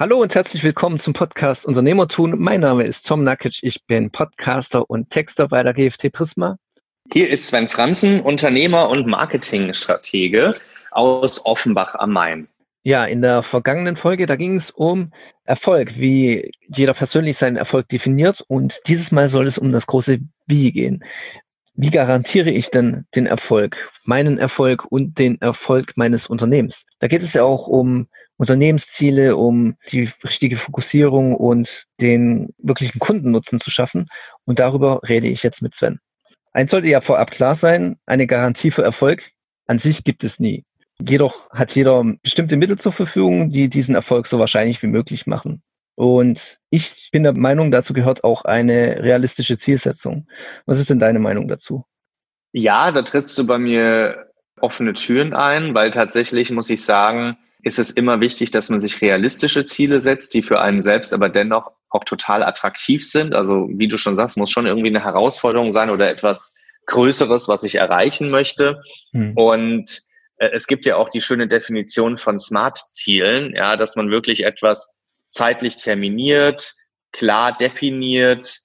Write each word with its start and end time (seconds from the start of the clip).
Hallo 0.00 0.22
und 0.22 0.34
herzlich 0.34 0.64
willkommen 0.64 0.98
zum 0.98 1.12
Podcast 1.12 1.66
Unternehmertun. 1.66 2.38
Mein 2.38 2.62
Name 2.62 2.84
ist 2.84 3.06
Tom 3.06 3.22
Nakic. 3.22 3.58
Ich 3.60 3.84
bin 3.84 4.10
Podcaster 4.10 4.88
und 4.88 5.10
Texter 5.10 5.48
bei 5.48 5.62
der 5.62 5.74
GFT 5.74 6.10
Prisma. 6.10 6.56
Hier 7.12 7.28
ist 7.28 7.48
Sven 7.48 7.68
Franzen, 7.68 8.22
Unternehmer 8.22 8.88
und 8.88 9.06
Marketingstratege 9.06 10.54
aus 10.90 11.44
Offenbach 11.44 11.96
am 11.96 12.12
Main. 12.12 12.48
Ja, 12.82 13.04
in 13.04 13.20
der 13.20 13.42
vergangenen 13.42 13.96
Folge, 13.96 14.24
da 14.24 14.36
ging 14.36 14.56
es 14.56 14.70
um 14.70 15.12
Erfolg, 15.44 15.98
wie 15.98 16.50
jeder 16.74 16.94
persönlich 16.94 17.36
seinen 17.36 17.56
Erfolg 17.56 17.86
definiert. 17.90 18.42
Und 18.48 18.80
dieses 18.86 19.12
Mal 19.12 19.28
soll 19.28 19.46
es 19.46 19.58
um 19.58 19.70
das 19.70 19.86
große 19.86 20.20
Wie 20.46 20.72
gehen. 20.72 21.04
Wie 21.74 21.90
garantiere 21.90 22.48
ich 22.48 22.70
denn 22.70 23.04
den 23.14 23.26
Erfolg, 23.26 23.92
meinen 24.04 24.38
Erfolg 24.38 24.90
und 24.90 25.18
den 25.18 25.38
Erfolg 25.42 25.92
meines 25.96 26.26
Unternehmens? 26.26 26.86
Da 27.00 27.06
geht 27.06 27.20
es 27.20 27.34
ja 27.34 27.42
auch 27.42 27.66
um 27.66 28.08
Unternehmensziele, 28.40 29.36
um 29.36 29.76
die 29.92 30.08
richtige 30.24 30.56
Fokussierung 30.56 31.36
und 31.36 31.84
den 32.00 32.54
wirklichen 32.56 32.98
Kundennutzen 32.98 33.60
zu 33.60 33.70
schaffen. 33.70 34.08
Und 34.46 34.58
darüber 34.58 35.02
rede 35.06 35.28
ich 35.28 35.42
jetzt 35.42 35.60
mit 35.60 35.74
Sven. 35.74 36.00
Eins 36.52 36.70
sollte 36.70 36.88
ja 36.88 37.02
vorab 37.02 37.32
klar 37.32 37.54
sein, 37.54 37.98
eine 38.06 38.26
Garantie 38.26 38.70
für 38.70 38.82
Erfolg 38.82 39.32
an 39.66 39.76
sich 39.76 40.04
gibt 40.04 40.24
es 40.24 40.40
nie. 40.40 40.64
Jedoch 41.06 41.50
hat 41.50 41.74
jeder 41.74 42.02
bestimmte 42.22 42.56
Mittel 42.56 42.78
zur 42.78 42.92
Verfügung, 42.92 43.50
die 43.50 43.68
diesen 43.68 43.94
Erfolg 43.94 44.26
so 44.26 44.38
wahrscheinlich 44.38 44.82
wie 44.82 44.86
möglich 44.86 45.26
machen. 45.26 45.62
Und 45.94 46.58
ich 46.70 47.10
bin 47.12 47.24
der 47.24 47.36
Meinung, 47.36 47.70
dazu 47.70 47.92
gehört 47.92 48.24
auch 48.24 48.46
eine 48.46 49.02
realistische 49.02 49.58
Zielsetzung. 49.58 50.26
Was 50.64 50.80
ist 50.80 50.88
denn 50.88 50.98
deine 50.98 51.18
Meinung 51.18 51.46
dazu? 51.46 51.84
Ja, 52.52 52.90
da 52.90 53.02
trittst 53.02 53.36
du 53.36 53.46
bei 53.46 53.58
mir 53.58 54.32
offene 54.62 54.94
Türen 54.94 55.34
ein, 55.34 55.74
weil 55.74 55.90
tatsächlich 55.90 56.50
muss 56.50 56.70
ich 56.70 56.82
sagen, 56.82 57.36
ist 57.62 57.78
es 57.78 57.90
immer 57.90 58.20
wichtig, 58.20 58.50
dass 58.50 58.70
man 58.70 58.80
sich 58.80 59.00
realistische 59.00 59.64
Ziele 59.66 60.00
setzt, 60.00 60.34
die 60.34 60.42
für 60.42 60.60
einen 60.60 60.82
selbst 60.82 61.12
aber 61.12 61.28
dennoch 61.28 61.72
auch 61.88 62.04
total 62.04 62.42
attraktiv 62.42 63.08
sind. 63.08 63.34
Also 63.34 63.68
wie 63.72 63.88
du 63.88 63.98
schon 63.98 64.16
sagst, 64.16 64.38
muss 64.38 64.50
schon 64.50 64.66
irgendwie 64.66 64.88
eine 64.88 65.04
Herausforderung 65.04 65.70
sein 65.70 65.90
oder 65.90 66.08
etwas 66.08 66.56
Größeres, 66.86 67.48
was 67.48 67.62
ich 67.64 67.76
erreichen 67.76 68.30
möchte. 68.30 68.82
Hm. 69.12 69.36
Und 69.36 70.00
äh, 70.38 70.50
es 70.52 70.66
gibt 70.66 70.86
ja 70.86 70.96
auch 70.96 71.08
die 71.08 71.20
schöne 71.20 71.46
Definition 71.46 72.16
von 72.16 72.38
Smart-Zielen, 72.38 73.54
ja, 73.54 73.76
dass 73.76 73.96
man 73.96 74.10
wirklich 74.10 74.44
etwas 74.44 74.94
zeitlich 75.28 75.76
terminiert, 75.76 76.72
klar 77.12 77.56
definiert, 77.56 78.56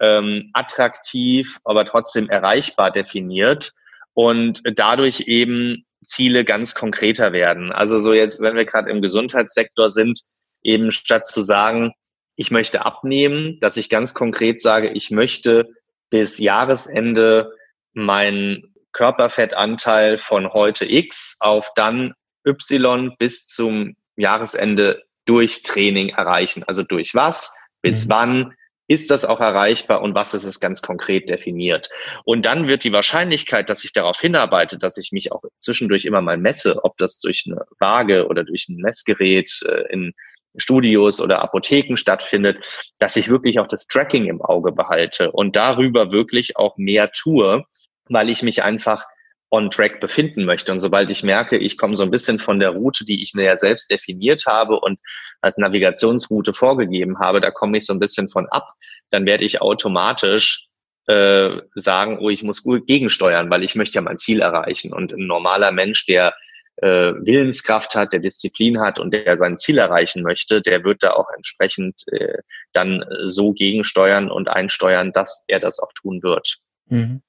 ähm, 0.00 0.50
attraktiv, 0.52 1.58
aber 1.64 1.84
trotzdem 1.84 2.28
erreichbar 2.28 2.90
definiert 2.90 3.72
und 4.14 4.62
dadurch 4.76 5.20
eben 5.26 5.84
Ziele 6.04 6.44
ganz 6.44 6.74
konkreter 6.74 7.32
werden. 7.32 7.72
Also 7.72 7.98
so 7.98 8.12
jetzt, 8.14 8.40
wenn 8.40 8.56
wir 8.56 8.64
gerade 8.64 8.90
im 8.90 9.02
Gesundheitssektor 9.02 9.88
sind, 9.88 10.20
eben 10.62 10.90
statt 10.90 11.26
zu 11.26 11.42
sagen, 11.42 11.92
ich 12.36 12.50
möchte 12.50 12.84
abnehmen, 12.84 13.58
dass 13.60 13.76
ich 13.76 13.88
ganz 13.88 14.14
konkret 14.14 14.60
sage, 14.60 14.90
ich 14.90 15.10
möchte 15.10 15.68
bis 16.10 16.38
Jahresende 16.38 17.52
meinen 17.92 18.74
Körperfettanteil 18.92 20.18
von 20.18 20.52
heute 20.52 20.90
X 20.90 21.36
auf 21.40 21.70
dann 21.74 22.14
Y 22.46 23.14
bis 23.18 23.46
zum 23.46 23.94
Jahresende 24.16 25.02
durch 25.26 25.62
Training 25.62 26.10
erreichen. 26.10 26.64
Also 26.64 26.82
durch 26.82 27.14
was, 27.14 27.56
bis 27.82 28.06
mhm. 28.06 28.10
wann, 28.10 28.54
ist 28.86 29.10
das 29.10 29.24
auch 29.24 29.40
erreichbar 29.40 30.02
und 30.02 30.14
was 30.14 30.34
ist 30.34 30.44
es 30.44 30.60
ganz 30.60 30.82
konkret 30.82 31.30
definiert? 31.30 31.88
Und 32.24 32.46
dann 32.46 32.68
wird 32.68 32.84
die 32.84 32.92
Wahrscheinlichkeit, 32.92 33.70
dass 33.70 33.84
ich 33.84 33.92
darauf 33.92 34.20
hinarbeite, 34.20 34.78
dass 34.78 34.98
ich 34.98 35.12
mich 35.12 35.32
auch 35.32 35.42
zwischendurch 35.58 36.04
immer 36.04 36.20
mal 36.20 36.36
messe, 36.36 36.84
ob 36.84 36.96
das 36.98 37.20
durch 37.20 37.44
eine 37.46 37.64
Waage 37.78 38.26
oder 38.26 38.44
durch 38.44 38.68
ein 38.68 38.76
Messgerät 38.76 39.50
äh, 39.66 39.92
in 39.92 40.12
Studios 40.56 41.20
oder 41.20 41.42
Apotheken 41.42 41.96
stattfindet, 41.96 42.64
dass 42.98 43.16
ich 43.16 43.28
wirklich 43.28 43.58
auch 43.58 43.66
das 43.66 43.86
Tracking 43.86 44.26
im 44.26 44.40
Auge 44.40 44.72
behalte 44.72 45.32
und 45.32 45.56
darüber 45.56 46.12
wirklich 46.12 46.56
auch 46.56 46.76
mehr 46.76 47.10
tue, 47.10 47.64
weil 48.08 48.28
ich 48.28 48.42
mich 48.42 48.62
einfach 48.62 49.04
on 49.54 49.70
track 49.70 50.00
befinden 50.00 50.44
möchte. 50.44 50.72
Und 50.72 50.80
sobald 50.80 51.10
ich 51.10 51.22
merke, 51.22 51.56
ich 51.56 51.78
komme 51.78 51.96
so 51.96 52.02
ein 52.02 52.10
bisschen 52.10 52.40
von 52.40 52.58
der 52.58 52.70
Route, 52.70 53.04
die 53.04 53.22
ich 53.22 53.34
mir 53.34 53.44
ja 53.44 53.56
selbst 53.56 53.88
definiert 53.88 54.44
habe 54.46 54.80
und 54.80 54.98
als 55.40 55.58
Navigationsroute 55.58 56.52
vorgegeben 56.52 57.20
habe, 57.20 57.40
da 57.40 57.52
komme 57.52 57.76
ich 57.78 57.86
so 57.86 57.92
ein 57.92 58.00
bisschen 58.00 58.28
von 58.28 58.46
ab, 58.48 58.66
dann 59.10 59.26
werde 59.26 59.44
ich 59.44 59.62
automatisch 59.62 60.68
äh, 61.06 61.50
sagen, 61.76 62.18
oh, 62.20 62.30
ich 62.30 62.42
muss 62.42 62.64
gut 62.64 62.86
gegensteuern, 62.88 63.48
weil 63.48 63.62
ich 63.62 63.76
möchte 63.76 63.94
ja 63.94 64.00
mein 64.00 64.18
Ziel 64.18 64.40
erreichen. 64.40 64.92
Und 64.92 65.12
ein 65.12 65.26
normaler 65.26 65.70
Mensch, 65.70 66.04
der 66.06 66.34
äh, 66.78 67.12
Willenskraft 67.20 67.94
hat, 67.94 68.12
der 68.12 68.20
Disziplin 68.20 68.80
hat 68.80 68.98
und 68.98 69.14
der 69.14 69.38
sein 69.38 69.56
Ziel 69.56 69.78
erreichen 69.78 70.24
möchte, 70.24 70.60
der 70.60 70.82
wird 70.82 71.04
da 71.04 71.12
auch 71.12 71.28
entsprechend 71.36 72.02
äh, 72.10 72.38
dann 72.72 73.04
so 73.24 73.52
gegensteuern 73.52 74.32
und 74.32 74.48
einsteuern, 74.48 75.12
dass 75.12 75.44
er 75.46 75.60
das 75.60 75.78
auch 75.78 75.92
tun 75.94 76.24
wird. 76.24 76.56
Mhm. 76.86 77.22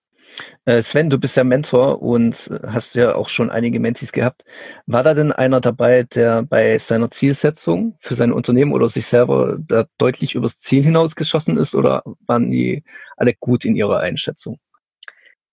Äh, 0.66 0.82
Sven, 0.82 1.10
du 1.10 1.18
bist 1.18 1.38
ja 1.38 1.44
Mentor 1.44 2.02
und 2.02 2.50
hast 2.68 2.96
ja 2.96 3.16
auch 3.16 3.30
schon 3.30 3.50
einige 3.50 3.80
Mentis 3.80 4.12
gehabt. 4.12 4.44
War 4.86 5.04
da 5.04 5.14
denn 5.14 5.32
einer 5.32 5.62
dabei, 5.62 6.04
der 6.04 6.44
bei 6.44 6.78
seiner 6.78 7.12
Zielsetzung 7.12 7.98
für 8.02 8.16
sein 8.16 8.32
Unternehmen 8.32 8.74
oder 8.74 8.90
sich 8.90 9.06
selber 9.06 9.58
da 9.60 9.86
deutlich 9.98 10.36
übers 10.36 10.60
Ziel 10.60 10.84
hinausgeschossen 10.84 11.58
ist 11.58 11.76
oder 11.76 12.04
waren 12.26 12.52
die 12.52 12.84
alle 13.18 13.34
gut 13.34 13.66
in 13.66 13.76
ihrer 13.76 14.00
Einschätzung? 14.00 14.60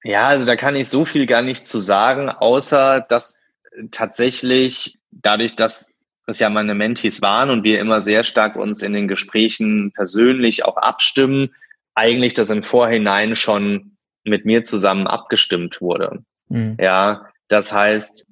Ja, 0.05 0.29
also 0.29 0.45
da 0.47 0.57
kann 0.57 0.75
ich 0.75 0.89
so 0.89 1.05
viel 1.05 1.27
gar 1.27 1.43
nicht 1.43 1.67
zu 1.67 1.79
sagen, 1.79 2.29
außer 2.29 3.05
dass 3.09 3.43
tatsächlich 3.91 4.99
dadurch, 5.11 5.55
dass 5.55 5.93
es 6.27 6.39
ja 6.39 6.51
meine 6.51 6.75
Mentis 6.75 7.23
waren 7.23 7.51
und 7.51 7.65
wir 7.65 7.81
immer 7.81 8.01
sehr 8.01 8.25
stark 8.25 8.57
uns 8.57 8.83
in 8.83 8.93
den 8.93 9.09
Gesprächen 9.09 9.93
persönlich 9.95 10.65
auch 10.65 10.77
abstimmen, 10.77 11.55
eigentlich 11.95 12.35
das 12.35 12.51
im 12.51 12.63
Vorhinein 12.63 13.37
schon 13.37 13.92
mit 14.25 14.45
mir 14.45 14.63
zusammen 14.63 15.07
abgestimmt 15.07 15.81
wurde. 15.81 16.25
Mhm. 16.49 16.77
Ja, 16.81 17.29
das 17.49 17.73
heißt, 17.73 18.27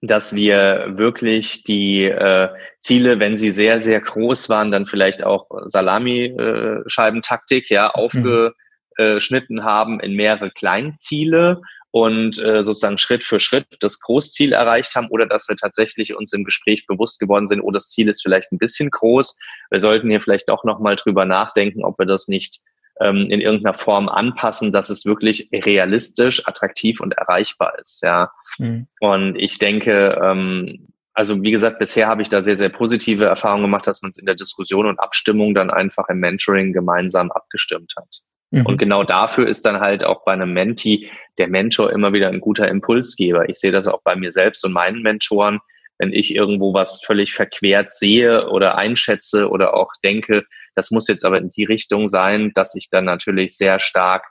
dass 0.00 0.34
wir 0.34 0.94
wirklich 0.96 1.64
die 1.64 2.04
äh, 2.04 2.48
Ziele, 2.78 3.18
wenn 3.18 3.36
sie 3.36 3.52
sehr, 3.52 3.80
sehr 3.80 4.00
groß 4.00 4.48
waren, 4.48 4.70
dann 4.70 4.86
vielleicht 4.86 5.24
auch 5.24 5.48
Salami-Scheibentaktik 5.64 7.68
ja, 7.70 7.90
aufgeschnitten 7.90 9.56
mhm. 9.56 9.64
haben 9.64 10.00
in 10.00 10.14
mehrere 10.14 10.50
Kleinziele 10.50 11.60
und 11.92 12.42
äh, 12.42 12.64
sozusagen 12.64 12.98
Schritt 12.98 13.22
für 13.22 13.38
Schritt 13.38 13.66
das 13.80 14.00
Großziel 14.00 14.54
erreicht 14.54 14.96
haben 14.96 15.08
oder 15.10 15.26
dass 15.26 15.48
wir 15.48 15.56
tatsächlich 15.56 16.16
uns 16.16 16.32
im 16.32 16.42
Gespräch 16.42 16.86
bewusst 16.86 17.20
geworden 17.20 17.46
sind, 17.46 17.60
oh, 17.60 17.70
das 17.70 17.90
Ziel 17.90 18.08
ist 18.08 18.22
vielleicht 18.22 18.50
ein 18.50 18.58
bisschen 18.58 18.90
groß. 18.90 19.38
Wir 19.70 19.78
sollten 19.78 20.08
hier 20.08 20.20
vielleicht 20.20 20.50
auch 20.50 20.64
nochmal 20.64 20.96
drüber 20.96 21.26
nachdenken, 21.26 21.84
ob 21.84 21.98
wir 21.98 22.06
das 22.06 22.28
nicht 22.28 22.60
ähm, 23.02 23.28
in 23.30 23.40
irgendeiner 23.40 23.74
Form 23.74 24.08
anpassen, 24.08 24.72
dass 24.72 24.90
es 24.90 25.04
wirklich 25.04 25.48
realistisch, 25.52 26.46
attraktiv 26.46 27.00
und 27.00 27.12
erreichbar 27.12 27.74
ist. 27.80 28.02
Ja. 28.02 28.30
Mhm. 28.58 28.86
Und 29.00 29.36
ich 29.36 29.58
denke, 29.58 30.18
ähm, 30.22 30.88
also 31.14 31.42
wie 31.42 31.50
gesagt, 31.50 31.78
bisher 31.78 32.06
habe 32.06 32.22
ich 32.22 32.28
da 32.28 32.40
sehr, 32.40 32.56
sehr 32.56 32.70
positive 32.70 33.24
Erfahrungen 33.24 33.64
gemacht, 33.64 33.86
dass 33.86 34.02
man 34.02 34.10
es 34.10 34.18
in 34.18 34.26
der 34.26 34.34
Diskussion 34.34 34.86
und 34.86 34.98
Abstimmung 34.98 35.54
dann 35.54 35.70
einfach 35.70 36.08
im 36.08 36.18
Mentoring 36.18 36.72
gemeinsam 36.72 37.30
abgestimmt 37.30 37.92
hat. 37.96 38.22
Mhm. 38.50 38.66
Und 38.66 38.78
genau 38.78 39.04
dafür 39.04 39.46
ist 39.46 39.64
dann 39.66 39.80
halt 39.80 40.04
auch 40.04 40.24
bei 40.24 40.32
einem 40.32 40.52
Menti 40.52 41.10
der 41.38 41.48
Mentor 41.48 41.92
immer 41.92 42.12
wieder 42.12 42.28
ein 42.28 42.40
guter 42.40 42.68
Impulsgeber. 42.68 43.48
Ich 43.48 43.58
sehe 43.58 43.72
das 43.72 43.86
auch 43.86 44.02
bei 44.04 44.16
mir 44.16 44.32
selbst 44.32 44.64
und 44.64 44.72
meinen 44.72 45.02
Mentoren, 45.02 45.60
wenn 45.98 46.12
ich 46.12 46.34
irgendwo 46.34 46.74
was 46.74 47.02
völlig 47.04 47.32
verquert 47.32 47.94
sehe 47.94 48.48
oder 48.48 48.76
einschätze 48.76 49.48
oder 49.50 49.74
auch 49.74 49.90
denke, 50.02 50.44
das 50.74 50.90
muss 50.90 51.08
jetzt 51.08 51.24
aber 51.24 51.38
in 51.38 51.50
die 51.50 51.64
Richtung 51.64 52.08
sein, 52.08 52.52
dass 52.54 52.74
ich 52.74 52.90
dann 52.90 53.04
natürlich 53.04 53.56
sehr 53.56 53.78
stark 53.78 54.24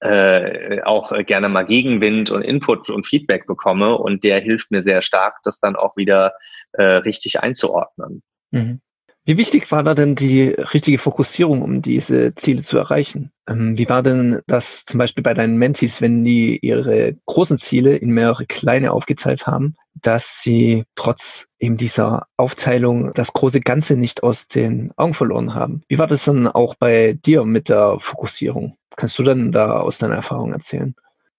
äh, 0.00 0.82
auch 0.82 1.12
gerne 1.24 1.48
mal 1.48 1.64
Gegenwind 1.64 2.30
und 2.30 2.42
Input 2.42 2.90
und 2.90 3.06
Feedback 3.06 3.46
bekomme 3.46 3.96
und 3.96 4.24
der 4.24 4.40
hilft 4.40 4.70
mir 4.70 4.82
sehr 4.82 5.02
stark, 5.02 5.36
das 5.44 5.60
dann 5.60 5.76
auch 5.76 5.96
wieder 5.96 6.34
äh, 6.72 6.82
richtig 6.82 7.40
einzuordnen. 7.40 8.22
Mhm. 8.50 8.80
Wie 9.26 9.38
wichtig 9.38 9.72
war 9.72 9.82
da 9.82 9.94
denn 9.94 10.16
die 10.16 10.48
richtige 10.48 10.98
Fokussierung, 10.98 11.62
um 11.62 11.80
diese 11.80 12.34
Ziele 12.34 12.62
zu 12.62 12.76
erreichen? 12.76 13.32
Ähm, 13.48 13.78
wie 13.78 13.88
war 13.88 14.02
denn 14.02 14.42
das 14.46 14.84
zum 14.84 14.98
Beispiel 14.98 15.22
bei 15.22 15.32
deinen 15.32 15.56
Mentees, 15.56 16.02
wenn 16.02 16.24
die 16.24 16.58
ihre 16.60 17.16
großen 17.24 17.56
Ziele 17.56 17.96
in 17.96 18.10
mehrere 18.10 18.44
kleine 18.44 18.92
aufgeteilt 18.92 19.46
haben, 19.46 19.76
dass 19.94 20.42
sie 20.42 20.84
trotz 20.94 21.46
eben 21.58 21.78
dieser 21.78 22.26
Aufteilung 22.36 23.14
das 23.14 23.32
große 23.32 23.60
Ganze 23.60 23.96
nicht 23.96 24.22
aus 24.22 24.46
den 24.46 24.92
Augen 24.96 25.14
verloren 25.14 25.54
haben? 25.54 25.84
Wie 25.88 25.98
war 25.98 26.06
das 26.06 26.24
dann 26.26 26.46
auch 26.46 26.74
bei 26.74 27.14
dir 27.14 27.44
mit 27.44 27.70
der 27.70 27.96
Fokussierung? 28.00 28.76
Kannst 28.94 29.18
du 29.18 29.22
dann 29.22 29.52
da 29.52 29.80
aus 29.80 29.96
deiner 29.96 30.16
Erfahrung 30.16 30.52
erzählen? 30.52 30.94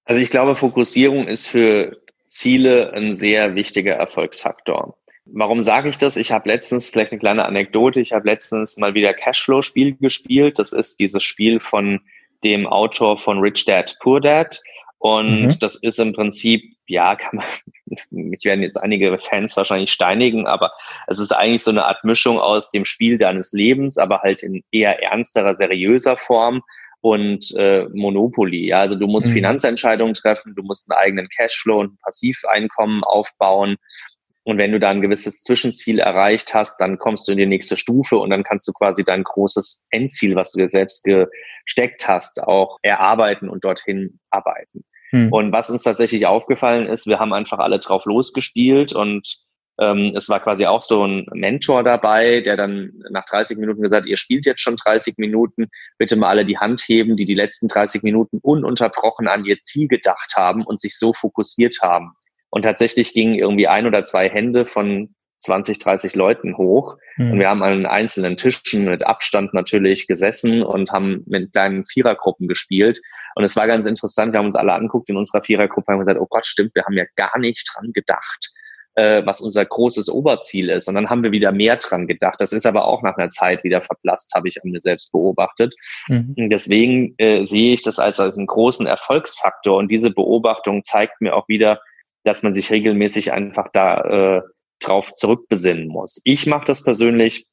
Also 0.05 0.19
ich 0.19 0.31
glaube, 0.31 0.55
Fokussierung 0.55 1.27
ist 1.27 1.45
für 1.45 1.97
Ziele 2.25 2.93
ein 2.93 3.13
sehr 3.13 3.53
wichtiger 3.53 3.93
Erfolgsfaktor. 3.93 4.97
Warum 5.25 5.61
sage 5.61 5.89
ich 5.89 5.97
das? 5.97 6.17
Ich 6.17 6.31
habe 6.31 6.49
letztens, 6.49 6.89
vielleicht 6.89 7.11
eine 7.11 7.19
kleine 7.19 7.45
Anekdote, 7.45 7.99
ich 7.99 8.13
habe 8.13 8.27
letztens 8.27 8.77
mal 8.77 8.93
wieder 8.93 9.13
Cashflow-Spiel 9.13 9.97
gespielt. 9.97 10.59
Das 10.59 10.71
ist 10.71 10.99
dieses 10.99 11.23
Spiel 11.23 11.59
von 11.59 12.01
dem 12.43 12.67
Autor 12.67 13.17
von 13.17 13.39
Rich 13.39 13.65
Dad, 13.65 13.97
Poor 14.01 14.21
Dad. 14.21 14.59
Und 14.99 15.45
mhm. 15.45 15.59
das 15.59 15.75
ist 15.75 15.99
im 15.99 16.13
Prinzip 16.13 16.75
ja, 16.87 17.15
kann 17.15 17.37
man, 17.37 17.45
mich 18.11 18.43
werden 18.45 18.61
jetzt 18.61 18.77
einige 18.77 19.17
Fans 19.17 19.57
wahrscheinlich 19.57 19.91
steinigen, 19.91 20.47
aber 20.47 20.71
es 21.07 21.19
ist 21.19 21.31
eigentlich 21.31 21.63
so 21.63 21.71
eine 21.71 21.85
Art 21.85 22.03
Mischung 22.03 22.39
aus 22.39 22.71
dem 22.71 22.85
Spiel 22.85 23.17
deines 23.17 23.51
Lebens, 23.53 23.97
aber 23.97 24.21
halt 24.21 24.43
in 24.43 24.63
eher 24.71 25.01
ernsterer, 25.01 25.55
seriöser 25.55 26.17
Form 26.17 26.61
und 27.01 27.55
äh, 27.57 27.85
Monopoly. 27.93 28.67
Ja, 28.67 28.79
also 28.81 28.95
du 28.95 29.07
musst 29.07 29.27
mhm. 29.27 29.33
Finanzentscheidungen 29.33 30.13
treffen, 30.13 30.55
du 30.55 30.63
musst 30.63 30.91
einen 30.91 30.99
eigenen 30.99 31.29
Cashflow 31.29 31.79
und 31.81 31.93
ein 31.93 31.99
Passiveinkommen 32.03 33.03
aufbauen. 33.03 33.77
Und 34.45 34.59
wenn 34.59 34.71
du 34.71 34.79
da 34.79 34.91
ein 34.91 35.01
gewisses 35.01 35.41
Zwischenziel 35.41 35.97
erreicht 35.97 36.53
hast, 36.53 36.79
dann 36.79 36.99
kommst 36.99 37.27
du 37.27 37.31
in 37.31 37.39
die 37.39 37.47
nächste 37.47 37.77
Stufe 37.77 38.17
und 38.17 38.29
dann 38.29 38.43
kannst 38.43 38.67
du 38.67 38.73
quasi 38.73 39.03
dein 39.03 39.23
großes 39.23 39.87
Endziel, 39.89 40.35
was 40.35 40.51
du 40.51 40.59
dir 40.59 40.67
selbst 40.67 41.03
gesteckt 41.03 42.07
hast, 42.07 42.43
auch 42.43 42.77
erarbeiten 42.83 43.49
und 43.49 43.63
dorthin 43.63 44.19
arbeiten. 44.29 44.85
Hm. 45.09 45.33
Und 45.33 45.51
was 45.51 45.71
uns 45.71 45.81
tatsächlich 45.81 46.27
aufgefallen 46.27 46.85
ist, 46.85 47.07
wir 47.07 47.17
haben 47.17 47.33
einfach 47.33 47.57
alle 47.57 47.79
drauf 47.79 48.05
losgespielt 48.05 48.93
und 48.93 49.45
ähm, 49.79 50.13
es 50.15 50.29
war 50.29 50.39
quasi 50.39 50.67
auch 50.67 50.83
so 50.83 51.05
ein 51.05 51.25
Mentor 51.33 51.83
dabei, 51.83 52.41
der 52.41 52.55
dann 52.55 52.93
nach 53.09 53.25
30 53.25 53.57
Minuten 53.57 53.81
gesagt, 53.81 54.05
ihr 54.05 54.15
spielt 54.15 54.45
jetzt 54.45 54.61
schon 54.61 54.77
30 54.77 55.15
Minuten, 55.17 55.69
bitte 55.97 56.17
mal 56.17 56.29
alle 56.29 56.45
die 56.45 56.59
Hand 56.59 56.83
heben, 56.87 57.17
die 57.17 57.25
die 57.25 57.33
letzten 57.33 57.67
30 57.67 58.03
Minuten 58.03 58.37
ununterbrochen 58.43 59.27
an 59.27 59.43
ihr 59.43 59.59
Ziel 59.63 59.87
gedacht 59.87 60.33
haben 60.35 60.63
und 60.63 60.79
sich 60.79 60.97
so 60.97 61.13
fokussiert 61.13 61.79
haben. 61.81 62.13
Und 62.49 62.61
tatsächlich 62.61 63.13
gingen 63.13 63.35
irgendwie 63.35 63.67
ein 63.67 63.85
oder 63.85 64.03
zwei 64.03 64.29
Hände 64.29 64.65
von 64.65 65.15
20, 65.45 65.79
30 65.79 66.15
Leuten 66.15 66.57
hoch. 66.57 66.97
Mhm. 67.17 67.31
Und 67.31 67.39
wir 67.39 67.49
haben 67.49 67.63
an 67.63 67.85
einzelnen 67.85 68.35
Tischen 68.37 68.85
mit 68.85 69.05
Abstand 69.05 69.53
natürlich 69.53 70.07
gesessen 70.07 70.63
und 70.63 70.91
haben 70.91 71.23
mit 71.27 71.51
kleinen 71.51 71.85
Vierergruppen 71.85 72.47
gespielt. 72.47 72.99
Und 73.35 73.43
es 73.43 73.55
war 73.55 73.67
ganz 73.67 73.85
interessant. 73.85 74.33
Wir 74.33 74.39
haben 74.39 74.47
uns 74.47 74.55
alle 74.55 74.73
anguckt 74.73 75.09
in 75.09 75.17
unserer 75.17 75.41
Vierergruppe 75.41 75.93
und 75.93 75.99
gesagt, 75.99 76.19
oh 76.19 76.27
Gott, 76.29 76.45
stimmt, 76.45 76.73
wir 76.75 76.83
haben 76.83 76.97
ja 76.97 77.05
gar 77.15 77.37
nicht 77.37 77.69
dran 77.73 77.91
gedacht, 77.93 78.51
äh, 78.95 79.25
was 79.25 79.41
unser 79.41 79.65
großes 79.65 80.09
Oberziel 80.09 80.69
ist. 80.69 80.87
Und 80.87 80.95
dann 80.95 81.09
haben 81.09 81.23
wir 81.23 81.31
wieder 81.31 81.51
mehr 81.51 81.75
dran 81.77 82.07
gedacht. 82.07 82.39
Das 82.39 82.51
ist 82.51 82.65
aber 82.65 82.85
auch 82.85 83.03
nach 83.03 83.17
einer 83.17 83.29
Zeit 83.29 83.63
wieder 83.63 83.81
verblasst, 83.81 84.33
habe 84.33 84.47
ich 84.47 84.63
an 84.63 84.71
mir 84.71 84.81
selbst 84.81 85.11
beobachtet. 85.11 85.75
Mhm. 86.07 86.33
Und 86.37 86.49
deswegen 86.49 87.13
äh, 87.17 87.43
sehe 87.43 87.73
ich 87.73 87.81
das 87.83 87.99
als, 87.99 88.19
als 88.19 88.37
einen 88.37 88.47
großen 88.47 88.87
Erfolgsfaktor. 88.87 89.77
Und 89.77 89.89
diese 89.89 90.11
Beobachtung 90.11 90.83
zeigt 90.83 91.21
mir 91.21 91.35
auch 91.35 91.47
wieder, 91.47 91.81
dass 92.25 92.43
man 92.43 92.53
sich 92.53 92.71
regelmäßig 92.71 93.31
einfach 93.31 93.69
da 93.71 94.01
äh, 94.37 94.41
drauf 94.79 95.13
zurückbesinnen 95.13 95.87
muss. 95.87 96.19
Ich 96.25 96.47
mache 96.47 96.65
das 96.65 96.83
persönlich 96.83 97.47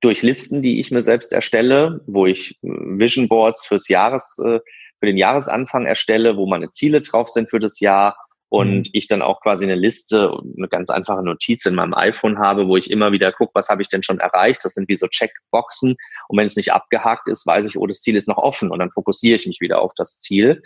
durch 0.00 0.22
Listen, 0.22 0.62
die 0.62 0.80
ich 0.80 0.90
mir 0.90 1.02
selbst 1.02 1.32
erstelle, 1.32 2.00
wo 2.06 2.26
ich 2.26 2.58
äh, 2.62 2.68
Vision 2.68 3.28
Boards 3.28 3.66
fürs 3.66 3.88
Jahres, 3.88 4.38
äh, 4.38 4.60
für 5.00 5.06
den 5.06 5.18
Jahresanfang 5.18 5.84
erstelle, 5.84 6.36
wo 6.36 6.46
meine 6.46 6.70
Ziele 6.70 7.02
drauf 7.02 7.28
sind 7.28 7.50
für 7.50 7.58
das 7.58 7.80
Jahr 7.80 8.16
und 8.48 8.76
mhm. 8.76 8.84
ich 8.92 9.08
dann 9.08 9.22
auch 9.22 9.40
quasi 9.40 9.64
eine 9.64 9.74
Liste, 9.74 10.38
eine 10.56 10.68
ganz 10.68 10.90
einfache 10.90 11.24
Notiz 11.24 11.66
in 11.66 11.74
meinem 11.74 11.94
iPhone 11.94 12.38
habe, 12.38 12.68
wo 12.68 12.76
ich 12.76 12.90
immer 12.90 13.10
wieder 13.10 13.32
gucke, 13.32 13.52
was 13.54 13.68
habe 13.68 13.82
ich 13.82 13.88
denn 13.88 14.02
schon 14.02 14.20
erreicht? 14.20 14.64
Das 14.64 14.74
sind 14.74 14.88
wie 14.88 14.96
so 14.96 15.08
Checkboxen. 15.08 15.96
Und 16.28 16.38
wenn 16.38 16.46
es 16.46 16.56
nicht 16.56 16.72
abgehakt 16.72 17.28
ist, 17.28 17.46
weiß 17.46 17.66
ich, 17.66 17.78
oh, 17.78 17.86
das 17.86 18.02
Ziel 18.02 18.14
ist 18.14 18.28
noch 18.28 18.36
offen 18.36 18.70
und 18.70 18.78
dann 18.78 18.90
fokussiere 18.90 19.36
ich 19.36 19.46
mich 19.46 19.60
wieder 19.60 19.80
auf 19.80 19.92
das 19.96 20.20
Ziel 20.20 20.62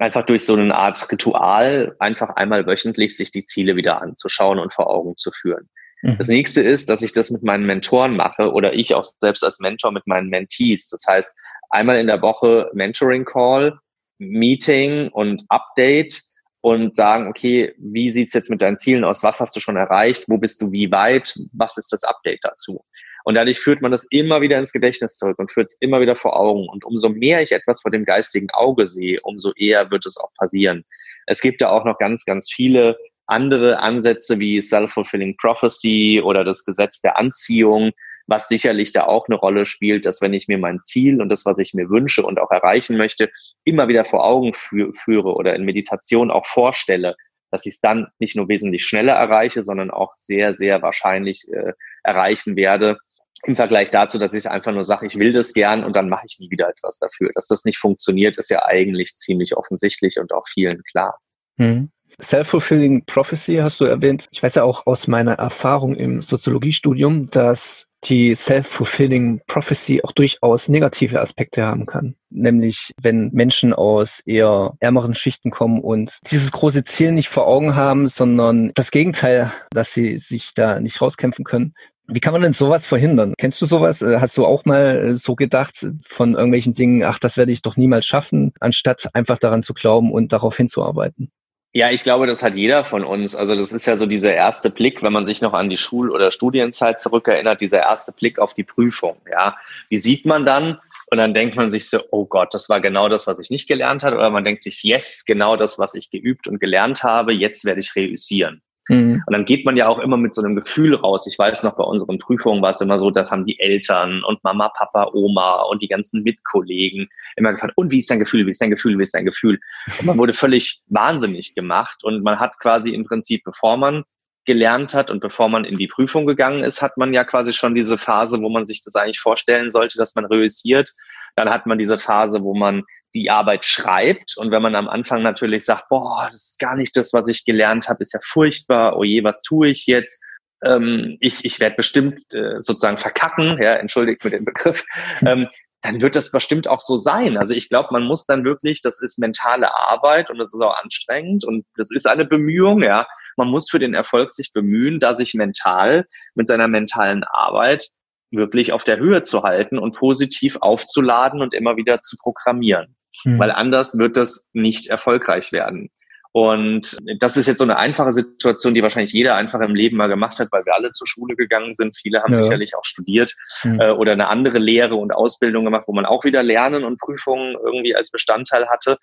einfach 0.00 0.24
durch 0.24 0.44
so 0.44 0.54
eine 0.54 0.74
Art 0.74 1.10
Ritual 1.10 1.94
einfach 1.98 2.30
einmal 2.30 2.66
wöchentlich 2.66 3.16
sich 3.16 3.30
die 3.30 3.44
Ziele 3.44 3.76
wieder 3.76 4.00
anzuschauen 4.00 4.58
und 4.58 4.72
vor 4.72 4.90
Augen 4.90 5.16
zu 5.16 5.30
führen. 5.30 5.68
Mhm. 6.02 6.18
Das 6.18 6.28
nächste 6.28 6.62
ist, 6.62 6.88
dass 6.88 7.02
ich 7.02 7.12
das 7.12 7.30
mit 7.30 7.42
meinen 7.42 7.66
Mentoren 7.66 8.16
mache 8.16 8.50
oder 8.52 8.72
ich 8.72 8.94
auch 8.94 9.04
selbst 9.20 9.44
als 9.44 9.60
Mentor 9.60 9.92
mit 9.92 10.06
meinen 10.06 10.28
Mentees. 10.28 10.88
Das 10.88 11.04
heißt, 11.06 11.34
einmal 11.70 11.98
in 11.98 12.06
der 12.06 12.22
Woche 12.22 12.70
Mentoring 12.72 13.24
Call, 13.24 13.78
Meeting 14.18 15.08
und 15.08 15.44
Update 15.48 16.20
und 16.62 16.94
sagen, 16.94 17.28
okay, 17.28 17.74
wie 17.78 18.10
sieht's 18.10 18.34
jetzt 18.34 18.50
mit 18.50 18.60
deinen 18.60 18.76
Zielen 18.76 19.04
aus? 19.04 19.22
Was 19.22 19.40
hast 19.40 19.56
du 19.56 19.60
schon 19.60 19.76
erreicht? 19.76 20.24
Wo 20.28 20.38
bist 20.38 20.60
du 20.60 20.72
wie 20.72 20.90
weit? 20.90 21.34
Was 21.52 21.78
ist 21.78 21.92
das 21.92 22.04
Update 22.04 22.40
dazu? 22.42 22.84
Und 23.24 23.34
dadurch 23.34 23.60
führt 23.60 23.82
man 23.82 23.90
das 23.90 24.06
immer 24.10 24.40
wieder 24.40 24.58
ins 24.58 24.72
Gedächtnis 24.72 25.16
zurück 25.16 25.38
und 25.38 25.50
führt 25.50 25.70
es 25.70 25.76
immer 25.80 26.00
wieder 26.00 26.16
vor 26.16 26.38
Augen. 26.38 26.68
Und 26.68 26.84
umso 26.84 27.08
mehr 27.08 27.42
ich 27.42 27.52
etwas 27.52 27.82
vor 27.82 27.90
dem 27.90 28.04
geistigen 28.04 28.48
Auge 28.52 28.86
sehe, 28.86 29.20
umso 29.22 29.52
eher 29.56 29.90
wird 29.90 30.06
es 30.06 30.16
auch 30.16 30.32
passieren. 30.38 30.84
Es 31.26 31.40
gibt 31.40 31.60
da 31.60 31.70
auch 31.70 31.84
noch 31.84 31.98
ganz, 31.98 32.24
ganz 32.24 32.50
viele 32.50 32.96
andere 33.26 33.78
Ansätze 33.78 34.40
wie 34.40 34.60
Self-Fulfilling 34.60 35.36
Prophecy 35.36 36.20
oder 36.22 36.44
das 36.44 36.64
Gesetz 36.64 37.00
der 37.00 37.16
Anziehung, 37.16 37.92
was 38.26 38.48
sicherlich 38.48 38.92
da 38.92 39.04
auch 39.04 39.28
eine 39.28 39.36
Rolle 39.36 39.66
spielt, 39.66 40.06
dass 40.06 40.20
wenn 40.20 40.34
ich 40.34 40.48
mir 40.48 40.58
mein 40.58 40.80
Ziel 40.80 41.20
und 41.20 41.28
das, 41.28 41.46
was 41.46 41.58
ich 41.58 41.74
mir 41.74 41.88
wünsche 41.90 42.22
und 42.22 42.38
auch 42.38 42.50
erreichen 42.50 42.96
möchte, 42.96 43.30
immer 43.64 43.88
wieder 43.88 44.04
vor 44.04 44.24
Augen 44.24 44.52
fü 44.52 44.92
führe 44.92 45.34
oder 45.34 45.54
in 45.54 45.64
Meditation 45.64 46.30
auch 46.30 46.46
vorstelle, 46.46 47.16
dass 47.50 47.66
ich 47.66 47.74
es 47.74 47.80
dann 47.80 48.08
nicht 48.18 48.36
nur 48.36 48.48
wesentlich 48.48 48.84
schneller 48.84 49.14
erreiche, 49.14 49.62
sondern 49.62 49.90
auch 49.90 50.12
sehr, 50.16 50.54
sehr 50.54 50.82
wahrscheinlich 50.82 51.46
äh, 51.52 51.72
erreichen 52.04 52.56
werde, 52.56 52.98
im 53.46 53.56
Vergleich 53.56 53.90
dazu, 53.90 54.18
dass 54.18 54.34
ich 54.34 54.50
einfach 54.50 54.72
nur 54.72 54.84
sage, 54.84 55.06
ich 55.06 55.18
will 55.18 55.32
das 55.32 55.52
gern 55.52 55.84
und 55.84 55.96
dann 55.96 56.08
mache 56.08 56.26
ich 56.26 56.38
nie 56.38 56.50
wieder 56.50 56.68
etwas 56.68 56.98
dafür. 56.98 57.30
Dass 57.34 57.46
das 57.46 57.64
nicht 57.64 57.78
funktioniert, 57.78 58.36
ist 58.38 58.50
ja 58.50 58.64
eigentlich 58.64 59.16
ziemlich 59.16 59.56
offensichtlich 59.56 60.18
und 60.18 60.32
auch 60.32 60.44
vielen 60.46 60.82
klar. 60.84 61.18
Mhm. 61.56 61.90
Self-fulfilling 62.20 63.04
Prophecy 63.06 63.56
hast 63.56 63.80
du 63.80 63.84
erwähnt. 63.84 64.26
Ich 64.30 64.42
weiß 64.42 64.56
ja 64.56 64.64
auch 64.64 64.86
aus 64.86 65.08
meiner 65.08 65.34
Erfahrung 65.34 65.94
im 65.96 66.20
Soziologiestudium, 66.20 67.26
dass 67.30 67.86
die 68.04 68.34
Self-fulfilling 68.34 69.42
Prophecy 69.46 70.00
auch 70.02 70.12
durchaus 70.12 70.68
negative 70.68 71.20
Aspekte 71.20 71.64
haben 71.64 71.86
kann. 71.86 72.16
Nämlich, 72.30 72.92
wenn 73.00 73.30
Menschen 73.32 73.72
aus 73.74 74.20
eher 74.24 74.74
ärmeren 74.80 75.14
Schichten 75.14 75.50
kommen 75.50 75.80
und 75.80 76.18
dieses 76.30 76.50
große 76.50 76.82
Ziel 76.82 77.12
nicht 77.12 77.28
vor 77.28 77.46
Augen 77.46 77.74
haben, 77.74 78.08
sondern 78.08 78.72
das 78.74 78.90
Gegenteil, 78.90 79.52
dass 79.70 79.92
sie 79.92 80.18
sich 80.18 80.54
da 80.54 80.80
nicht 80.80 81.00
rauskämpfen 81.02 81.44
können, 81.44 81.74
wie 82.12 82.20
kann 82.20 82.32
man 82.32 82.42
denn 82.42 82.52
sowas 82.52 82.86
verhindern? 82.86 83.34
Kennst 83.38 83.60
du 83.62 83.66
sowas? 83.66 84.02
Äh, 84.02 84.18
hast 84.20 84.36
du 84.36 84.44
auch 84.44 84.64
mal 84.64 85.10
äh, 85.10 85.14
so 85.14 85.34
gedacht 85.34 85.86
von 86.06 86.34
irgendwelchen 86.34 86.74
Dingen, 86.74 87.04
ach, 87.04 87.18
das 87.18 87.36
werde 87.36 87.52
ich 87.52 87.62
doch 87.62 87.76
niemals 87.76 88.06
schaffen, 88.06 88.52
anstatt 88.60 89.08
einfach 89.14 89.38
daran 89.38 89.62
zu 89.62 89.74
glauben 89.74 90.12
und 90.12 90.32
darauf 90.32 90.56
hinzuarbeiten? 90.56 91.30
Ja, 91.72 91.90
ich 91.90 92.02
glaube, 92.02 92.26
das 92.26 92.42
hat 92.42 92.56
jeder 92.56 92.82
von 92.82 93.04
uns. 93.04 93.36
Also 93.36 93.54
das 93.54 93.72
ist 93.72 93.86
ja 93.86 93.94
so 93.94 94.06
dieser 94.06 94.34
erste 94.34 94.70
Blick, 94.70 95.04
wenn 95.04 95.12
man 95.12 95.24
sich 95.24 95.40
noch 95.40 95.52
an 95.52 95.70
die 95.70 95.76
Schul- 95.76 96.10
oder 96.10 96.32
Studienzeit 96.32 96.98
zurückerinnert, 96.98 97.60
dieser 97.60 97.80
erste 97.80 98.10
Blick 98.12 98.40
auf 98.40 98.54
die 98.54 98.64
Prüfung. 98.64 99.16
Ja, 99.30 99.56
wie 99.88 99.98
sieht 99.98 100.26
man 100.26 100.44
dann? 100.44 100.78
Und 101.12 101.18
dann 101.18 101.34
denkt 101.34 101.56
man 101.56 101.70
sich 101.70 101.88
so, 101.88 102.00
oh 102.10 102.24
Gott, 102.24 102.54
das 102.54 102.68
war 102.68 102.80
genau 102.80 103.08
das, 103.08 103.26
was 103.26 103.38
ich 103.38 103.50
nicht 103.50 103.68
gelernt 103.68 104.02
habe. 104.02 104.16
Oder 104.16 104.30
man 104.30 104.44
denkt 104.44 104.62
sich, 104.62 104.82
yes, 104.82 105.24
genau 105.24 105.56
das, 105.56 105.78
was 105.78 105.94
ich 105.94 106.10
geübt 106.10 106.48
und 106.48 106.60
gelernt 106.60 107.04
habe, 107.04 107.32
jetzt 107.32 107.64
werde 107.64 107.80
ich 107.80 107.94
reüssieren. 107.94 108.62
Mhm. 108.88 109.22
Und 109.26 109.32
dann 109.32 109.44
geht 109.44 109.64
man 109.64 109.76
ja 109.76 109.88
auch 109.88 109.98
immer 109.98 110.16
mit 110.16 110.34
so 110.34 110.42
einem 110.42 110.56
Gefühl 110.56 110.94
raus. 110.94 111.26
Ich 111.26 111.38
weiß 111.38 111.62
noch, 111.64 111.76
bei 111.76 111.84
unseren 111.84 112.18
Prüfungen 112.18 112.62
war 112.62 112.70
es 112.70 112.80
immer 112.80 112.98
so, 112.98 113.10
das 113.10 113.30
haben 113.30 113.46
die 113.46 113.58
Eltern 113.60 114.24
und 114.24 114.42
Mama, 114.42 114.68
Papa, 114.70 115.10
Oma 115.12 115.62
und 115.62 115.82
die 115.82 115.88
ganzen 115.88 116.22
Mitkollegen 116.22 117.08
immer 117.36 117.52
gefragt, 117.52 117.74
und 117.76 117.92
wie 117.92 118.00
ist 118.00 118.10
dein 118.10 118.18
Gefühl, 118.18 118.46
wie 118.46 118.50
ist 118.50 118.60
dein 118.60 118.70
Gefühl, 118.70 118.98
wie 118.98 119.02
ist 119.02 119.14
dein 119.14 119.24
Gefühl? 119.24 119.60
Und 119.98 120.06
man 120.06 120.18
wurde 120.18 120.32
völlig 120.32 120.82
wahnsinnig 120.88 121.54
gemacht 121.54 122.02
und 122.02 122.22
man 122.22 122.40
hat 122.40 122.58
quasi 122.58 122.94
im 122.94 123.04
Prinzip, 123.04 123.44
bevor 123.44 123.76
man 123.76 124.04
gelernt 124.46 124.94
hat 124.94 125.10
und 125.10 125.20
bevor 125.20 125.48
man 125.48 125.64
in 125.64 125.76
die 125.76 125.86
Prüfung 125.86 126.26
gegangen 126.26 126.64
ist, 126.64 126.82
hat 126.82 126.96
man 126.96 127.12
ja 127.12 127.24
quasi 127.24 127.52
schon 127.52 127.74
diese 127.74 127.98
Phase, 127.98 128.40
wo 128.40 128.48
man 128.48 128.66
sich 128.66 128.82
das 128.82 128.94
eigentlich 128.94 129.20
vorstellen 129.20 129.70
sollte, 129.70 129.98
dass 129.98 130.14
man 130.14 130.24
reüssiert. 130.24 130.92
Dann 131.36 131.50
hat 131.50 131.66
man 131.66 131.78
diese 131.78 131.98
Phase, 131.98 132.42
wo 132.42 132.54
man 132.54 132.84
die 133.14 133.30
Arbeit 133.30 133.64
schreibt 133.64 134.36
und 134.38 134.50
wenn 134.50 134.62
man 134.62 134.74
am 134.74 134.88
Anfang 134.88 135.22
natürlich 135.22 135.64
sagt, 135.64 135.88
boah, 135.88 136.28
das 136.30 136.52
ist 136.52 136.60
gar 136.60 136.76
nicht 136.76 136.96
das, 136.96 137.12
was 137.12 137.28
ich 137.28 137.44
gelernt 137.44 137.88
habe, 137.88 138.00
ist 138.00 138.14
ja 138.14 138.20
furchtbar, 138.22 138.96
oh 138.96 139.04
je, 139.04 139.24
was 139.24 139.42
tue 139.42 139.68
ich 139.68 139.86
jetzt? 139.86 140.22
Ähm, 140.64 141.16
ich 141.20 141.44
ich 141.44 141.58
werde 141.58 141.76
bestimmt 141.76 142.22
äh, 142.32 142.60
sozusagen 142.60 142.98
verkacken, 142.98 143.60
ja, 143.60 143.74
entschuldigt 143.74 144.24
mir 144.24 144.30
den 144.30 144.44
Begriff, 144.44 144.84
ähm, 145.26 145.48
dann 145.82 146.02
wird 146.02 146.14
das 146.14 146.30
bestimmt 146.30 146.68
auch 146.68 146.80
so 146.80 146.98
sein. 146.98 147.36
Also 147.38 147.54
ich 147.54 147.68
glaube, 147.68 147.88
man 147.92 148.04
muss 148.04 148.26
dann 148.26 148.44
wirklich, 148.44 148.82
das 148.82 149.00
ist 149.00 149.18
mentale 149.18 149.74
Arbeit 149.74 150.30
und 150.30 150.38
das 150.38 150.52
ist 150.52 150.60
auch 150.60 150.78
anstrengend 150.82 151.44
und 151.44 151.64
das 151.76 151.90
ist 151.90 152.06
eine 152.06 152.24
Bemühung, 152.24 152.82
ja. 152.82 153.06
Man 153.40 153.48
muss 153.48 153.68
für 153.70 153.78
den 153.78 153.94
Erfolg 153.94 154.32
sich 154.32 154.52
bemühen, 154.52 155.00
da 155.00 155.14
sich 155.14 155.34
mental 155.34 156.04
mit 156.34 156.46
seiner 156.46 156.68
mentalen 156.68 157.24
Arbeit 157.24 157.88
wirklich 158.30 158.72
auf 158.72 158.84
der 158.84 158.98
Höhe 158.98 159.22
zu 159.22 159.42
halten 159.42 159.78
und 159.78 159.96
positiv 159.96 160.56
aufzuladen 160.60 161.42
und 161.42 161.52
immer 161.52 161.76
wieder 161.76 162.00
zu 162.00 162.16
programmieren 162.22 162.94
mhm. 163.24 163.38
weil 163.38 163.50
anders 163.50 163.98
wird 163.98 164.16
das 164.16 164.50
nicht 164.54 164.88
erfolgreich 164.88 165.52
werden. 165.52 165.90
Und 166.32 166.96
das 167.18 167.36
ist 167.36 167.48
jetzt 167.48 167.58
so 167.58 167.64
eine 167.64 167.76
einfache 167.76 168.12
Situation, 168.12 168.72
die 168.72 168.84
wahrscheinlich 168.84 169.12
jeder 169.12 169.34
einfach 169.34 169.58
im 169.60 169.74
Leben 169.74 169.96
mal 169.96 170.06
gemacht 170.06 170.38
hat, 170.38 170.46
weil 170.52 170.64
wir 170.64 170.76
alle 170.76 170.92
zur 170.92 171.08
Schule 171.08 171.34
gegangen 171.34 171.74
sind. 171.74 171.96
Viele 172.00 172.22
haben 172.22 172.32
ja. 172.32 172.44
sicherlich 172.44 172.76
auch 172.76 172.84
studiert 172.84 173.34
mhm. 173.64 173.80
äh, 173.80 173.90
oder 173.90 174.12
eine 174.12 174.28
andere 174.28 174.58
Lehre 174.58 174.94
und 174.94 175.12
Ausbildung 175.12 175.64
gemacht, 175.64 175.84
wo 175.88 175.92
man 175.92 176.06
auch 176.06 176.22
wieder 176.24 176.44
Lernen 176.44 176.84
und 176.84 177.00
Prüfungen 177.00 177.56
irgendwie 177.64 177.96
als 177.96 178.12
Bestandteil 178.12 178.68
hatte. 178.68 178.96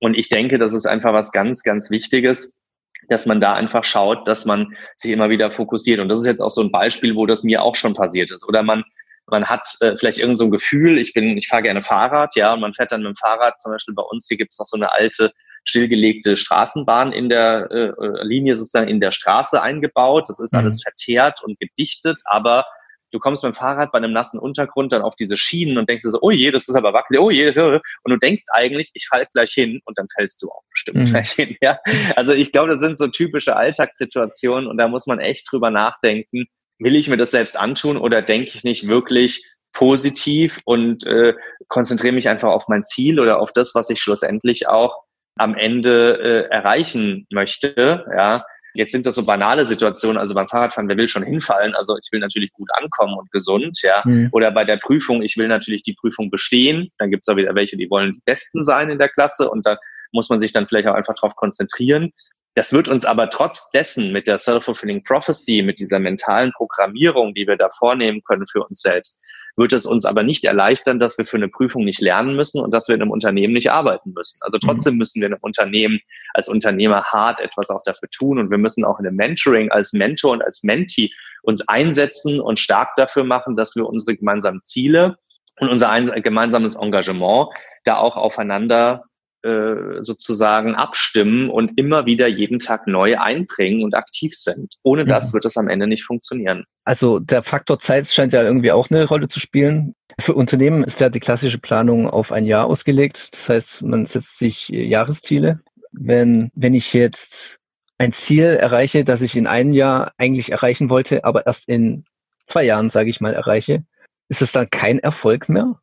Und 0.00 0.14
ich 0.14 0.28
denke, 0.28 0.58
das 0.58 0.72
ist 0.72 0.86
einfach 0.86 1.12
was 1.12 1.30
ganz, 1.30 1.62
ganz 1.62 1.88
Wichtiges, 1.92 2.61
dass 3.08 3.26
man 3.26 3.40
da 3.40 3.54
einfach 3.54 3.84
schaut, 3.84 4.26
dass 4.28 4.44
man 4.44 4.76
sich 4.96 5.12
immer 5.12 5.30
wieder 5.30 5.50
fokussiert. 5.50 6.00
Und 6.00 6.08
das 6.08 6.18
ist 6.18 6.26
jetzt 6.26 6.40
auch 6.40 6.50
so 6.50 6.62
ein 6.62 6.70
Beispiel, 6.70 7.14
wo 7.14 7.26
das 7.26 7.42
mir 7.42 7.62
auch 7.62 7.74
schon 7.74 7.94
passiert 7.94 8.30
ist. 8.30 8.46
Oder 8.48 8.62
man 8.62 8.84
man 9.26 9.46
hat 9.46 9.68
äh, 9.80 9.96
vielleicht 9.96 10.18
irgend 10.18 10.38
so 10.38 10.44
ein 10.44 10.50
Gefühl, 10.50 10.98
ich 10.98 11.14
bin, 11.14 11.36
ich 11.36 11.48
fahre 11.48 11.62
gerne 11.62 11.82
Fahrrad, 11.82 12.34
ja, 12.36 12.54
und 12.54 12.60
man 12.60 12.74
fährt 12.74 12.92
dann 12.92 13.02
mit 13.02 13.14
dem 13.14 13.16
Fahrrad, 13.16 13.60
zum 13.60 13.72
Beispiel 13.72 13.94
bei 13.94 14.02
uns, 14.02 14.26
hier 14.28 14.36
gibt 14.36 14.52
es 14.52 14.58
noch 14.58 14.66
so 14.66 14.76
eine 14.76 14.92
alte 14.92 15.32
stillgelegte 15.64 16.36
Straßenbahn 16.36 17.12
in 17.12 17.28
der 17.28 17.68
äh, 17.70 17.88
äh 17.90 18.24
Linie 18.24 18.56
sozusagen 18.56 18.88
in 18.88 19.00
der 19.00 19.12
Straße 19.12 19.62
eingebaut. 19.62 20.28
Das 20.28 20.40
ist 20.40 20.54
alles 20.54 20.76
mhm. 20.76 20.80
verteert 20.80 21.42
und 21.44 21.58
gedichtet, 21.60 22.20
aber 22.24 22.64
du 23.12 23.18
kommst 23.18 23.44
mit 23.44 23.52
dem 23.52 23.54
Fahrrad 23.54 23.92
bei 23.92 23.98
einem 23.98 24.12
nassen 24.12 24.40
Untergrund 24.40 24.92
dann 24.92 25.02
auf 25.02 25.14
diese 25.14 25.36
Schienen 25.36 25.78
und 25.78 25.88
denkst 25.88 26.04
so, 26.04 26.18
oh 26.20 26.30
je, 26.30 26.50
das 26.50 26.68
ist 26.68 26.74
aber 26.74 26.92
wackelig, 26.92 27.20
oh 27.20 27.30
je, 27.30 27.48
und 27.48 28.10
du 28.10 28.16
denkst 28.16 28.44
eigentlich, 28.52 28.90
ich 28.94 29.06
fall 29.06 29.26
gleich 29.32 29.52
hin 29.52 29.80
und 29.84 29.98
dann 29.98 30.06
fällst 30.14 30.42
du 30.42 30.48
auch 30.48 30.62
bestimmt 30.70 30.98
mhm. 30.98 31.06
gleich 31.06 31.30
hin. 31.30 31.56
Ja? 31.60 31.78
Also 32.16 32.32
ich 32.32 32.52
glaube, 32.52 32.70
das 32.70 32.80
sind 32.80 32.98
so 32.98 33.08
typische 33.08 33.56
Alltagssituationen 33.56 34.66
und 34.66 34.78
da 34.78 34.88
muss 34.88 35.06
man 35.06 35.20
echt 35.20 35.50
drüber 35.50 35.70
nachdenken, 35.70 36.46
will 36.78 36.96
ich 36.96 37.08
mir 37.08 37.16
das 37.16 37.30
selbst 37.30 37.58
antun 37.58 37.96
oder 37.96 38.22
denke 38.22 38.48
ich 38.48 38.64
nicht 38.64 38.88
wirklich 38.88 39.44
positiv 39.72 40.60
und 40.64 41.06
äh, 41.06 41.34
konzentriere 41.68 42.14
mich 42.14 42.28
einfach 42.28 42.50
auf 42.50 42.68
mein 42.68 42.82
Ziel 42.82 43.20
oder 43.20 43.40
auf 43.40 43.52
das, 43.52 43.74
was 43.74 43.90
ich 43.90 44.00
schlussendlich 44.00 44.68
auch 44.68 45.04
am 45.36 45.54
Ende 45.54 46.18
äh, 46.18 46.54
erreichen 46.54 47.26
möchte. 47.30 48.04
Ja, 48.14 48.44
Jetzt 48.74 48.92
sind 48.92 49.06
das 49.06 49.14
so 49.14 49.24
banale 49.24 49.66
Situationen, 49.66 50.18
also 50.18 50.34
beim 50.34 50.48
Fahrradfahren, 50.48 50.88
wer 50.88 50.96
will 50.96 51.08
schon 51.08 51.22
hinfallen? 51.22 51.74
Also 51.74 51.96
ich 52.02 52.10
will 52.12 52.20
natürlich 52.20 52.52
gut 52.52 52.68
ankommen 52.74 53.18
und 53.18 53.30
gesund, 53.30 53.78
ja. 53.82 54.02
Mhm. 54.04 54.28
Oder 54.32 54.50
bei 54.50 54.64
der 54.64 54.78
Prüfung, 54.78 55.22
ich 55.22 55.36
will 55.36 55.48
natürlich 55.48 55.82
die 55.82 55.94
Prüfung 55.94 56.30
bestehen. 56.30 56.90
Dann 56.98 57.10
gibt 57.10 57.24
es 57.24 57.32
auch 57.32 57.36
wieder 57.36 57.54
welche, 57.54 57.76
die 57.76 57.90
wollen 57.90 58.14
die 58.14 58.22
Besten 58.24 58.64
sein 58.64 58.90
in 58.90 58.98
der 58.98 59.08
Klasse 59.08 59.50
und 59.50 59.66
da 59.66 59.76
muss 60.12 60.28
man 60.28 60.40
sich 60.40 60.52
dann 60.52 60.66
vielleicht 60.66 60.88
auch 60.88 60.94
einfach 60.94 61.14
darauf 61.14 61.36
konzentrieren. 61.36 62.12
Das 62.54 62.72
wird 62.72 62.88
uns 62.88 63.04
aber 63.04 63.30
trotz 63.30 63.70
dessen 63.70 64.12
mit 64.12 64.26
der 64.26 64.36
Self-Fulfilling 64.36 65.04
Prophecy, 65.04 65.62
mit 65.62 65.78
dieser 65.78 65.98
mentalen 65.98 66.52
Programmierung, 66.52 67.34
die 67.34 67.46
wir 67.46 67.56
da 67.56 67.68
vornehmen 67.70 68.22
können 68.24 68.46
für 68.46 68.62
uns 68.62 68.80
selbst, 68.80 69.22
wird 69.56 69.72
es 69.72 69.86
uns 69.86 70.04
aber 70.04 70.22
nicht 70.22 70.44
erleichtern, 70.44 70.98
dass 70.98 71.18
wir 71.18 71.24
für 71.24 71.36
eine 71.36 71.48
Prüfung 71.48 71.84
nicht 71.84 72.00
lernen 72.00 72.36
müssen 72.36 72.60
und 72.60 72.72
dass 72.72 72.88
wir 72.88 72.94
in 72.94 73.02
einem 73.02 73.10
Unternehmen 73.10 73.52
nicht 73.52 73.70
arbeiten 73.70 74.12
müssen. 74.14 74.38
Also 74.40 74.56
mhm. 74.56 74.66
trotzdem 74.66 74.96
müssen 74.96 75.20
wir 75.20 75.26
in 75.26 75.34
einem 75.34 75.42
Unternehmen 75.42 76.00
als 76.34 76.48
Unternehmer 76.48 77.04
hart 77.04 77.40
etwas 77.40 77.70
auch 77.70 77.82
dafür 77.84 78.08
tun 78.08 78.38
und 78.38 78.50
wir 78.50 78.58
müssen 78.58 78.84
auch 78.84 78.98
in 78.98 79.06
einem 79.06 79.16
Mentoring 79.16 79.70
als 79.70 79.92
Mentor 79.92 80.32
und 80.32 80.42
als 80.42 80.62
Mentee 80.62 81.10
uns 81.42 81.66
einsetzen 81.68 82.40
und 82.40 82.58
stark 82.58 82.90
dafür 82.96 83.24
machen, 83.24 83.56
dass 83.56 83.76
wir 83.76 83.86
unsere 83.86 84.16
gemeinsamen 84.16 84.62
Ziele 84.62 85.16
und 85.60 85.68
unser 85.68 85.92
gemeinsames 86.00 86.76
Engagement 86.76 87.48
da 87.84 87.96
auch 87.98 88.16
aufeinander 88.16 89.04
äh, 89.42 90.02
sozusagen 90.02 90.74
abstimmen 90.74 91.50
und 91.50 91.76
immer 91.76 92.06
wieder 92.06 92.26
jeden 92.26 92.58
Tag 92.58 92.86
neu 92.86 93.18
einbringen 93.18 93.82
und 93.82 93.94
aktiv 93.94 94.34
sind. 94.34 94.74
Ohne 94.82 95.04
das 95.04 95.30
mhm. 95.30 95.34
wird 95.34 95.44
es 95.46 95.56
am 95.56 95.68
Ende 95.68 95.86
nicht 95.86 96.04
funktionieren. 96.04 96.64
Also 96.84 97.18
der 97.18 97.42
Faktor 97.42 97.78
Zeit 97.78 98.08
scheint 98.08 98.32
ja 98.32 98.42
irgendwie 98.42 98.72
auch 98.72 98.90
eine 98.90 99.04
Rolle 99.04 99.28
zu 99.28 99.40
spielen. 99.40 99.94
Für 100.18 100.34
Unternehmen 100.34 100.84
ist 100.84 101.00
ja 101.00 101.08
die 101.08 101.20
klassische 101.20 101.58
Planung 101.58 102.08
auf 102.08 102.32
ein 102.32 102.46
Jahr 102.46 102.66
ausgelegt. 102.66 103.30
Das 103.32 103.48
heißt, 103.48 103.82
man 103.82 104.06
setzt 104.06 104.38
sich 104.38 104.68
Jahresziele. 104.68 105.60
Wenn, 105.92 106.50
wenn 106.54 106.74
ich 106.74 106.92
jetzt 106.92 107.58
ein 107.98 108.12
Ziel 108.12 108.44
erreiche, 108.44 109.04
das 109.04 109.22
ich 109.22 109.36
in 109.36 109.46
einem 109.46 109.72
Jahr 109.72 110.12
eigentlich 110.18 110.52
erreichen 110.52 110.90
wollte, 110.90 111.24
aber 111.24 111.46
erst 111.46 111.68
in 111.68 112.04
zwei 112.46 112.64
Jahren, 112.64 112.90
sage 112.90 113.10
ich 113.10 113.20
mal, 113.20 113.34
erreiche, 113.34 113.84
ist 114.28 114.42
es 114.42 114.52
dann 114.52 114.70
kein 114.70 114.98
Erfolg 114.98 115.48
mehr? 115.48 115.81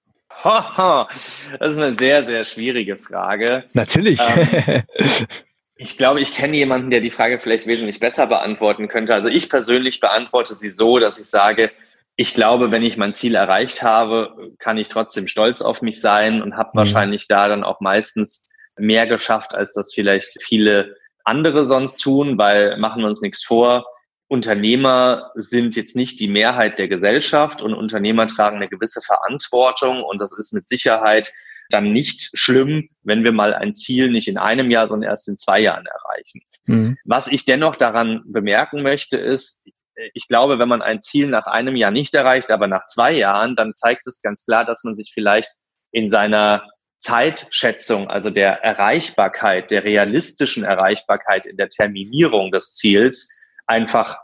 Das 1.60 1.74
ist 1.74 1.80
eine 1.80 1.94
sehr, 1.94 2.24
sehr 2.24 2.44
schwierige 2.44 2.98
Frage. 2.98 3.66
Natürlich. 3.74 4.20
Ähm, 4.20 4.84
ich 5.76 5.98
glaube, 5.98 6.22
ich 6.22 6.36
kenne 6.36 6.58
jemanden, 6.58 6.90
der 6.90 7.02
die 7.02 7.10
Frage 7.10 7.40
vielleicht 7.40 7.68
wesentlich 7.68 8.00
besser 8.00 8.28
beantworten 8.28 8.88
könnte. 8.88 9.14
Also 9.14 9.28
ich 9.28 9.50
persönlich 9.50 10.00
beantworte 10.00 10.54
sie 10.54 10.70
so, 10.70 11.00
dass 11.00 11.20
ich 11.20 11.28
sage, 11.28 11.72
ich 12.16 12.34
glaube, 12.34 12.72
wenn 12.72 12.84
ich 12.84 12.98
mein 12.98 13.14
Ziel 13.14 13.36
erreicht 13.36 13.82
habe, 13.82 14.52
kann 14.60 14.78
ich 14.78 14.90
trotzdem 14.90 15.28
stolz 15.28 15.62
auf 15.62 15.82
mich 15.82 16.02
sein 16.02 16.42
und 16.42 16.58
habe 16.58 16.72
mhm. 16.74 16.80
wahrscheinlich 16.80 17.28
da 17.28 17.48
dann 17.48 17.64
auch 17.64 17.80
meistens 17.80 18.52
mehr 18.78 19.08
geschafft, 19.08 19.54
als 19.54 19.74
das 19.74 19.94
vielleicht 19.94 20.44
viele 20.44 20.98
andere 21.24 21.66
sonst 21.66 21.98
tun, 21.98 22.38
weil 22.38 22.78
machen 22.78 23.02
wir 23.02 23.08
uns 23.08 23.22
nichts 23.22 23.44
vor. 23.44 23.86
Unternehmer 24.30 25.32
sind 25.34 25.76
jetzt 25.76 25.96
nicht 25.96 26.20
die 26.20 26.28
Mehrheit 26.28 26.78
der 26.78 26.88
Gesellschaft 26.88 27.64
und 27.64 27.74
Unternehmer 27.74 28.28
tragen 28.28 28.58
eine 28.58 28.70
gewisse 28.70 29.02
Verantwortung 29.02 30.04
und 30.04 30.22
das 30.22 30.38
ist 30.38 30.54
mit 30.54 30.68
Sicherheit 30.68 31.34
dann 31.70 31.92
nicht 31.92 32.32
schlimm, 32.38 32.90
wenn 33.04 33.24
wir 33.24 33.32
mal 33.32 33.54
ein 33.56 33.74
Ziel 33.74 34.10
nicht 34.12 34.28
in 34.28 34.38
einem 34.38 34.70
Jahr, 34.70 34.88
sondern 34.88 35.10
erst 35.10 35.28
in 35.28 35.38
zwei 35.38 35.60
Jahren 35.60 35.86
erreichen. 35.86 36.42
Mhm. 36.66 36.98
Was 37.06 37.28
ich 37.28 37.46
dennoch 37.46 37.76
daran 37.76 38.22
bemerken 38.26 38.84
möchte, 38.84 39.18
ist, 39.18 39.68
ich 40.14 40.28
glaube, 40.28 40.60
wenn 40.60 40.70
man 40.70 40.84
ein 40.84 41.02
Ziel 41.02 41.28
nach 41.28 41.48
einem 41.48 41.76
Jahr 41.76 41.92
nicht 41.92 42.14
erreicht, 42.14 42.52
aber 42.52 42.68
nach 42.68 42.86
zwei 42.86 43.12
Jahren, 43.12 43.56
dann 43.56 43.74
zeigt 43.76 44.06
es 44.06 44.22
ganz 44.22 44.46
klar, 44.46 44.64
dass 44.64 44.84
man 44.84 44.96
sich 44.96 45.12
vielleicht 45.12 45.50
in 45.92 46.08
seiner 46.08 46.68
Zeitschätzung, 47.00 48.10
also 48.10 48.30
der 48.30 48.64
Erreichbarkeit, 48.64 49.72
der 49.72 49.84
realistischen 49.84 50.64
Erreichbarkeit 50.64 51.48
in 51.48 51.58
der 51.58 51.70
Terminierung 51.70 52.52
des 52.52 52.76
Ziels 52.76 53.39
einfach 53.70 54.18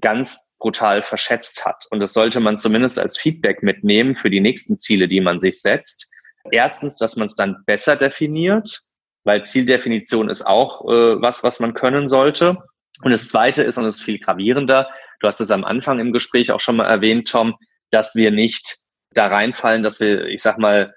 ganz 0.00 0.54
brutal 0.58 1.02
verschätzt 1.02 1.66
hat. 1.66 1.86
Und 1.90 2.00
das 2.00 2.14
sollte 2.14 2.40
man 2.40 2.56
zumindest 2.56 2.98
als 2.98 3.18
Feedback 3.18 3.62
mitnehmen 3.62 4.16
für 4.16 4.30
die 4.30 4.40
nächsten 4.40 4.78
Ziele, 4.78 5.08
die 5.08 5.20
man 5.20 5.38
sich 5.38 5.60
setzt. 5.60 6.10
Erstens, 6.50 6.96
dass 6.96 7.16
man 7.16 7.26
es 7.26 7.34
dann 7.34 7.62
besser 7.66 7.96
definiert, 7.96 8.80
weil 9.24 9.44
Zieldefinition 9.44 10.30
ist 10.30 10.46
auch 10.46 10.84
äh, 10.88 11.20
was, 11.20 11.44
was 11.44 11.60
man 11.60 11.74
können 11.74 12.08
sollte. 12.08 12.56
Und 13.02 13.10
das 13.10 13.28
Zweite 13.28 13.62
ist, 13.62 13.76
und 13.76 13.84
das 13.84 13.96
ist 13.96 14.02
viel 14.02 14.18
gravierender, 14.18 14.88
du 15.20 15.26
hast 15.26 15.40
es 15.40 15.50
am 15.50 15.64
Anfang 15.64 16.00
im 16.00 16.12
Gespräch 16.12 16.50
auch 16.50 16.60
schon 16.60 16.76
mal 16.76 16.86
erwähnt, 16.86 17.28
Tom, 17.28 17.56
dass 17.90 18.14
wir 18.14 18.30
nicht 18.30 18.76
da 19.10 19.26
reinfallen, 19.26 19.82
dass 19.82 20.00
wir, 20.00 20.26
ich 20.26 20.42
sag 20.42 20.58
mal, 20.58 20.94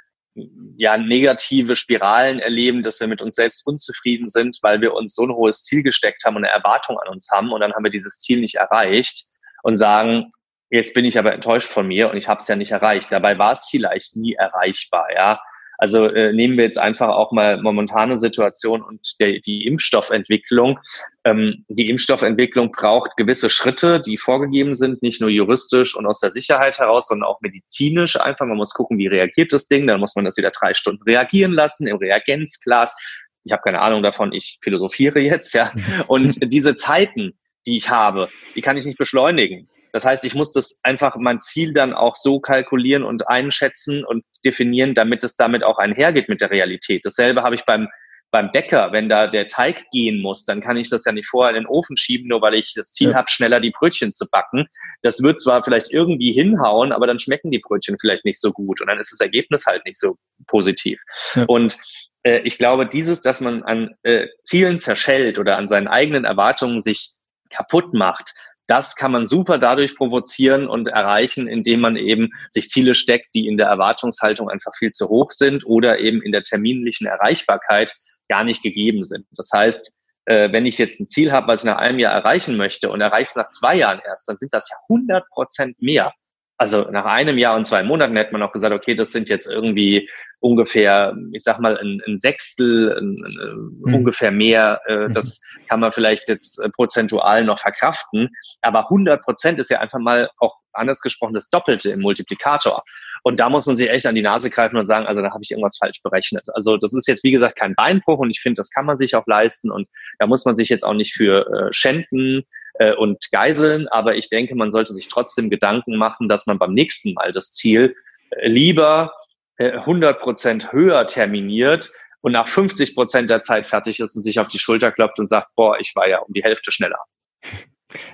ja, 0.77 0.98
negative 0.98 1.75
Spiralen 1.75 2.39
erleben, 2.39 2.84
dass 2.84 3.00
wir 3.00 3.08
mit 3.08 3.22
uns 3.22 3.36
selbst 3.36 3.65
unzufrieden 3.65 4.27
sind, 4.27 4.60
weil 4.62 4.82
wir 4.82 4.94
uns 4.94 5.15
so 5.15 5.24
ein 5.24 5.34
hohes 5.34 5.63
Ziel 5.63 5.84
gesteckt 5.84 6.24
haben 6.25 6.36
und 6.36 6.44
eine 6.44 6.54
Erwartung 6.54 7.00
an 7.00 7.08
uns 7.08 7.30
haben 7.32 7.51
und 7.51 7.62
dann 7.62 7.74
haben 7.74 7.84
wir 7.84 7.92
dieses 7.92 8.20
Ziel 8.20 8.42
nicht 8.42 8.56
erreicht 8.56 9.25
und 9.63 9.77
sagen, 9.77 10.32
jetzt 10.70 10.94
bin 10.94 11.06
ich 11.06 11.18
aber 11.18 11.34
enttäuscht 11.34 11.70
von 11.70 11.88
mir 11.88 12.10
und 12.10 12.18
ich 12.18 12.27
habe 12.27 12.42
es 12.42 12.48
ja 12.48 12.56
nicht 12.56 12.72
erreicht. 12.72 13.12
Dabei 13.12 13.38
war 13.38 13.54
es 13.54 13.68
vielleicht 13.70 14.18
nie 14.18 14.34
erreichbar, 14.34 15.08
ja. 15.15 15.39
Also 15.77 16.08
äh, 16.08 16.34
nehmen 16.34 16.58
wir 16.58 16.63
jetzt 16.63 16.77
einfach 16.77 17.10
auch 17.10 17.32
mal 17.32 17.62
momentane 17.62 18.17
Situation 18.17 18.82
und 18.82 19.01
der, 19.20 19.39
die 19.39 19.65
Impfstoffentwicklung. 19.65 20.79
Ähm, 21.24 21.65
die 21.67 21.89
Impfstoffentwicklung 21.89 22.72
braucht 22.72 23.17
gewisse 23.17 23.50
Schritte, 23.50 24.00
die 24.00 24.17
vorgegeben 24.17 24.74
sind, 24.74 25.01
nicht 25.01 25.22
nur 25.22 25.29
juristisch 25.29 25.96
und 25.96 26.05
aus 26.05 26.20
der 26.20 26.32
Sicherheit 26.32 26.79
heraus, 26.79 27.08
sondern 27.08 27.29
auch 27.29 27.41
medizinisch 27.41 28.20
einfach. 28.20 28.46
Man 28.46 28.58
muss 28.58 28.74
gucken, 28.74 28.98
wie 28.98 29.08
reagiert 29.08 29.51
das 29.53 29.67
Ding. 29.67 29.88
Dann 29.88 30.00
muss 30.00 30.15
man 30.15 30.25
das 30.25 30.38
wieder 30.38 30.51
drei 30.51 30.74
Stunden 30.74 31.03
reagieren 31.03 31.51
lassen 31.51 31.88
im 31.88 31.98
Reagenzglas. 31.98 32.96
Ich 33.44 33.51
habe 33.51 33.62
keine 33.63 33.82
Ahnung 33.82 34.01
davon, 34.01 34.34
ich 34.34 34.60
philosophiere 34.62 35.20
jetzt, 35.20 35.53
ja. 35.53 35.72
Und 36.08 36.51
diese 36.51 36.75
Zeiten, 36.75 37.34
die 37.67 37.77
ich 37.77 37.89
habe, 37.89 38.29
die 38.55 38.62
kann 38.62 38.77
ich 38.77 38.86
nicht 38.86 38.98
beschleunigen. 38.98 39.70
Das 39.96 40.04
heißt, 40.04 40.25
ich 40.25 40.36
muss 40.36 40.52
das 40.52 40.82
einfach 40.84 41.16
mein 41.16 41.40
Ziel 41.40 41.72
dann 41.72 41.94
auch 41.94 42.18
so 42.18 42.42
kalkulieren 42.42 43.04
und 43.04 43.30
einschätzen 43.30 44.04
und 44.04 44.25
definieren, 44.44 44.94
damit 44.94 45.24
es 45.24 45.38
damit 45.38 45.64
auch 45.64 45.78
einhergeht 45.78 46.28
mit 46.28 46.42
der 46.42 46.52
Realität. 46.52 47.06
Dasselbe 47.06 47.44
habe 47.44 47.56
ich 47.56 47.64
beim 47.64 47.88
beim 48.30 48.52
Bäcker, 48.52 48.92
wenn 48.92 49.08
da 49.08 49.28
der 49.28 49.48
Teig 49.48 49.86
gehen 49.94 50.22
muss, 50.22 50.44
dann 50.44 50.60
kann 50.60 50.75
ich 50.75 50.90
das 50.90 51.06
ja 51.06 51.14
nicht 51.14 51.30
vorher 51.30 51.56
in 51.56 51.64
den 51.64 51.70
Ofen 51.70 51.96
schieben, 51.96 52.28
nur 52.28 52.42
weil 52.42 52.56
ich 52.56 52.74
das 52.75 52.92
Ziel 52.92 53.12
ja. 53.12 53.16
habe, 53.16 53.30
schneller 53.30 53.62
die 53.62 53.72
Brötchen 53.72 54.12
zu 54.12 54.25
backen. 54.30 54.68
Das 55.02 55.24
wird 55.24 55.40
zwar 55.40 55.64
vielleicht 55.64 55.94
irgendwie 55.94 56.34
hinhauen, 56.34 56.92
aber 56.92 57.08
dann 57.08 57.18
schmecken 57.18 57.50
die 57.50 57.60
Brötchen 57.60 57.96
vielleicht 57.98 58.25
nicht 58.25 58.42
so 58.42 58.52
gut 58.52 58.82
und 58.82 58.88
dann 58.88 59.00
ist 59.00 59.14
das 59.14 59.22
Ergebnis 59.22 59.66
halt 59.66 59.86
nicht 59.86 59.98
so 59.98 60.16
positiv. 60.48 61.00
Ja. 61.36 61.46
Und 61.48 61.78
äh, 62.24 62.40
ich 62.40 62.58
glaube, 62.58 62.86
dieses, 62.86 63.22
dass 63.22 63.40
man 63.40 63.64
an 63.64 63.96
äh, 64.04 64.28
Zielen 64.44 64.80
zerschellt 64.80 65.40
oder 65.40 65.58
an 65.58 65.70
seinen 65.70 65.88
eigenen 65.88 66.25
Erwartungen 66.25 66.82
sich 66.82 67.12
kaputt 67.50 67.94
macht, 67.94 68.34
das 68.67 68.95
kann 68.95 69.12
man 69.12 69.27
super 69.27 69.57
dadurch 69.57 69.95
provozieren 69.95 70.67
und 70.67 70.88
erreichen, 70.88 71.48
indem 71.48 71.81
man 71.81 71.95
eben 71.95 72.29
sich 72.50 72.69
Ziele 72.69 72.95
steckt, 72.95 73.36
die 73.36 73.48
in 73.48 73.57
der 73.57 73.67
Erwartungshaltung 73.67 74.50
einfach 74.50 74.72
viel 74.77 74.91
zu 74.91 75.07
hoch 75.10 75.31
sind 75.31 75.65
oder 75.65 76.00
eben 76.00 76.22
in 76.22 76.31
der 76.31 76.43
terminlichen 76.43 77.07
Erreichbarkeit 77.07 77.95
gar 78.27 78.43
nicht 78.43 78.63
gegeben 78.63 79.03
sind. 79.03 79.25
Das 79.31 79.50
heißt, 79.53 79.95
äh, 80.25 80.51
wenn 80.51 80.65
ich 80.65 80.77
jetzt 80.77 81.00
ein 81.00 81.07
Ziel 81.07 81.31
habe, 81.31 81.48
was 81.48 81.62
ich 81.62 81.65
nach 81.65 81.77
einem 81.77 82.00
Jahr 82.00 82.13
erreichen 82.13 82.57
möchte 82.57 82.89
und 82.89 83.01
erreiche 83.01 83.29
es 83.29 83.36
nach 83.36 83.50
zwei 83.50 83.75
Jahren 83.75 84.01
erst, 84.05 84.27
dann 84.27 84.38
sind 84.38 84.53
das 84.53 84.69
ja 84.69 84.77
100 84.89 85.27
Prozent 85.29 85.81
mehr. 85.81 86.12
Also 86.57 86.89
nach 86.91 87.05
einem 87.05 87.38
Jahr 87.38 87.55
und 87.55 87.65
zwei 87.65 87.83
Monaten 87.83 88.15
hätte 88.15 88.31
man 88.31 88.41
auch 88.41 88.53
gesagt, 88.53 88.74
okay, 88.74 88.95
das 88.95 89.12
sind 89.12 89.27
jetzt 89.27 89.47
irgendwie 89.47 90.09
ungefähr, 90.39 91.15
ich 91.33 91.43
sag 91.43 91.59
mal, 91.59 91.77
ein, 91.77 92.01
ein 92.07 92.17
Sechstel, 92.17 92.97
ein, 92.97 93.24
ein, 93.25 93.81
mhm. 93.83 93.95
ungefähr 93.95 94.31
mehr. 94.31 94.79
Äh, 94.88 95.07
mhm. 95.07 95.13
das 95.13 95.41
kann 95.67 95.79
man 95.79 95.91
vielleicht 95.91 96.29
jetzt 96.29 96.59
äh, 96.59 96.69
prozentual 96.69 97.43
noch 97.43 97.59
verkraften. 97.59 98.29
Aber 98.62 98.83
100 98.83 99.21
Prozent 99.21 99.59
ist 99.59 99.69
ja 99.69 99.79
einfach 99.79 100.00
mal 100.00 100.29
auch 100.38 100.55
anders 100.71 101.01
gesprochen 101.01 101.33
das 101.33 101.50
Doppelte 101.50 101.89
im 101.89 102.01
Multiplikator. 102.01 102.83
Und 103.24 103.39
da 103.39 103.50
muss 103.50 103.65
man 103.65 103.75
sich 103.75 103.89
echt 103.89 104.05
an 104.05 104.15
die 104.15 104.21
Nase 104.21 104.50
greifen 104.50 104.77
und 104.77 104.85
sagen, 104.85 105.07
also 105.07 105.21
da 105.21 105.31
habe 105.31 105.41
ich 105.41 105.51
irgendwas 105.51 105.77
falsch 105.77 106.01
berechnet. 106.03 106.45
Also 106.53 106.77
das 106.77 106.93
ist 106.93 107.07
jetzt, 107.07 107.24
wie 107.24 107.31
gesagt, 107.31 107.57
kein 107.57 107.74
Beinbruch 107.75 108.19
und 108.19 108.29
ich 108.29 108.39
finde, 108.39 108.57
das 108.57 108.69
kann 108.69 108.85
man 108.85 108.97
sich 108.97 109.15
auch 109.15 109.25
leisten 109.25 109.71
und 109.71 109.88
da 110.19 110.27
muss 110.27 110.45
man 110.45 110.55
sich 110.55 110.69
jetzt 110.69 110.83
auch 110.83 110.93
nicht 110.93 111.13
für 111.13 111.47
äh, 111.47 111.74
schänden 111.74 112.45
äh, 112.79 112.94
und 112.94 113.32
geiseln. 113.32 113.88
Aber 113.89 114.15
ich 114.15 114.29
denke, 114.29 114.55
man 114.55 114.72
sollte 114.72 114.94
sich 114.94 115.08
trotzdem 115.08 115.50
Gedanken 115.50 115.98
machen, 115.98 116.29
dass 116.29 116.48
man 116.48 116.60
beim 116.60 116.74
nächsten 116.74 117.13
Mal 117.13 117.32
das 117.32 117.53
Ziel 117.53 117.96
äh, 118.32 118.48
lieber 118.48 119.13
100 119.58 120.15
äh, 120.15 120.20
Prozent 120.20 120.72
höher 120.72 121.05
terminiert 121.08 121.89
und 122.22 122.34
nach 122.34 122.48
50 122.48 122.96
Prozent 122.96 123.29
der 123.29 123.41
Zeit 123.41 123.67
fertig 123.67 124.00
ist 124.00 124.15
und 124.15 124.24
sich 124.24 124.39
auf 124.39 124.48
die 124.48 124.60
Schulter 124.60 124.91
klopft 124.91 125.20
und 125.20 125.27
sagt, 125.27 125.50
boah, 125.55 125.79
ich 125.79 125.94
war 125.96 126.08
ja 126.08 126.20
um 126.20 126.34
die 126.34 126.44
Hälfte 126.44 126.72
schneller. 126.72 127.00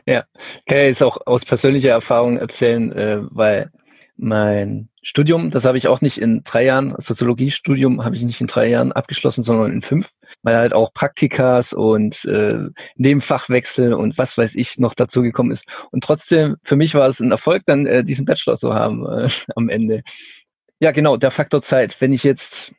Ja, 0.06 0.26
kann 0.68 0.78
ja 0.78 0.84
jetzt 0.84 1.02
auch 1.02 1.26
aus 1.26 1.44
persönlicher 1.44 1.90
Erfahrung 1.90 2.38
erzählen, 2.38 2.92
äh, 2.92 3.22
weil 3.32 3.72
mein 4.18 4.90
Studium, 5.04 5.50
das 5.50 5.66
habe 5.66 5.78
ich 5.78 5.88
auch 5.88 6.02
nicht 6.02 6.20
in 6.20 6.44
drei 6.44 6.66
Jahren, 6.66 6.94
Soziologiestudium 6.98 8.04
habe 8.04 8.16
ich 8.16 8.22
nicht 8.22 8.40
in 8.40 8.48
drei 8.48 8.68
Jahren 8.68 8.92
abgeschlossen, 8.92 9.44
sondern 9.44 9.72
in 9.72 9.82
fünf, 9.82 10.10
weil 10.44 10.56
halt 10.56 10.74
auch 10.74 10.94
Praktikas 10.94 11.74
und 11.74 12.24
äh, 12.26 12.70
Nebenfachwechsel 12.98 13.94
und 13.94 14.18
was 14.18 14.38
weiß 14.38 14.56
ich 14.56 14.78
noch 14.78 14.94
dazu 14.94 15.22
gekommen 15.24 15.52
ist. 15.52 15.66
Und 15.92 16.04
trotzdem, 16.04 16.58
für 16.64 16.76
mich 16.76 16.94
war 16.94 17.08
es 17.08 17.20
ein 17.20 17.32
Erfolg, 17.32 17.64
dann 17.66 17.88
äh, 17.88 18.04
diesen 18.04 18.26
Bachelor 18.26 18.58
zu 18.58 18.74
haben 18.74 19.06
äh, 19.08 19.30
am 19.56 19.70
Ende. 19.70 20.04
Ja, 20.80 20.92
genau, 20.92 21.18
der 21.18 21.32
Faktor 21.32 21.62
Zeit. 21.62 22.00
Wenn 22.00 22.14
ich 22.14 22.24
jetzt 22.24 22.74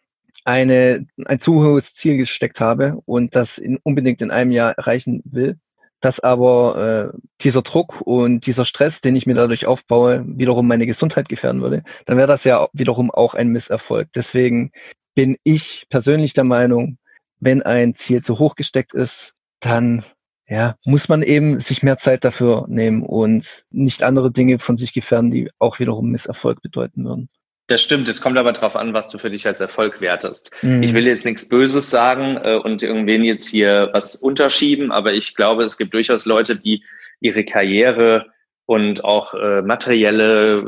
eine, 0.44 1.06
ein 1.24 1.40
zu 1.40 1.54
hohes 1.62 1.94
Ziel 1.94 2.16
gesteckt 2.16 2.60
habe 2.60 2.98
und 3.04 3.34
das 3.34 3.58
in, 3.58 3.78
unbedingt 3.82 4.22
in 4.22 4.30
einem 4.30 4.50
Jahr 4.52 4.72
erreichen 4.72 5.22
will, 5.24 5.58
dass 6.04 6.20
aber 6.20 7.12
äh, 7.14 7.18
dieser 7.40 7.62
Druck 7.62 8.00
und 8.02 8.46
dieser 8.46 8.64
Stress, 8.64 9.00
den 9.00 9.16
ich 9.16 9.26
mir 9.26 9.34
dadurch 9.34 9.66
aufbaue, 9.66 10.24
wiederum 10.26 10.68
meine 10.68 10.86
Gesundheit 10.86 11.28
gefährden 11.28 11.62
würde, 11.62 11.82
dann 12.06 12.16
wäre 12.16 12.28
das 12.28 12.44
ja 12.44 12.68
wiederum 12.72 13.10
auch 13.10 13.34
ein 13.34 13.48
Misserfolg. 13.48 14.08
Deswegen 14.14 14.72
bin 15.14 15.36
ich 15.44 15.86
persönlich 15.88 16.34
der 16.34 16.44
Meinung, 16.44 16.98
wenn 17.40 17.62
ein 17.62 17.94
Ziel 17.94 18.22
zu 18.22 18.38
hoch 18.38 18.54
gesteckt 18.54 18.94
ist, 18.94 19.32
dann 19.60 20.04
ja, 20.48 20.76
muss 20.84 21.08
man 21.08 21.22
eben 21.22 21.58
sich 21.58 21.82
mehr 21.82 21.96
Zeit 21.96 22.24
dafür 22.24 22.66
nehmen 22.68 23.02
und 23.02 23.64
nicht 23.70 24.02
andere 24.02 24.30
Dinge 24.30 24.58
von 24.58 24.76
sich 24.76 24.92
gefährden, 24.92 25.30
die 25.30 25.50
auch 25.58 25.78
wiederum 25.78 26.10
Misserfolg 26.10 26.60
bedeuten 26.60 27.04
würden. 27.04 27.30
Das 27.72 27.80
stimmt, 27.80 28.06
es 28.06 28.20
kommt 28.20 28.36
aber 28.36 28.52
darauf 28.52 28.76
an, 28.76 28.92
was 28.92 29.08
du 29.08 29.16
für 29.16 29.30
dich 29.30 29.46
als 29.46 29.58
Erfolg 29.58 30.02
wertest. 30.02 30.50
Mhm. 30.60 30.82
Ich 30.82 30.92
will 30.92 31.06
jetzt 31.06 31.24
nichts 31.24 31.48
Böses 31.48 31.88
sagen 31.88 32.36
äh, 32.36 32.56
und 32.56 32.82
irgendwen 32.82 33.24
jetzt 33.24 33.48
hier 33.48 33.88
was 33.94 34.14
unterschieben, 34.14 34.92
aber 34.92 35.14
ich 35.14 35.34
glaube, 35.36 35.64
es 35.64 35.78
gibt 35.78 35.94
durchaus 35.94 36.26
Leute, 36.26 36.54
die 36.54 36.84
ihre 37.20 37.46
Karriere 37.46 38.26
und 38.66 39.04
auch 39.04 39.32
äh, 39.32 39.62
materielle, 39.62 40.58
äh, 40.58 40.64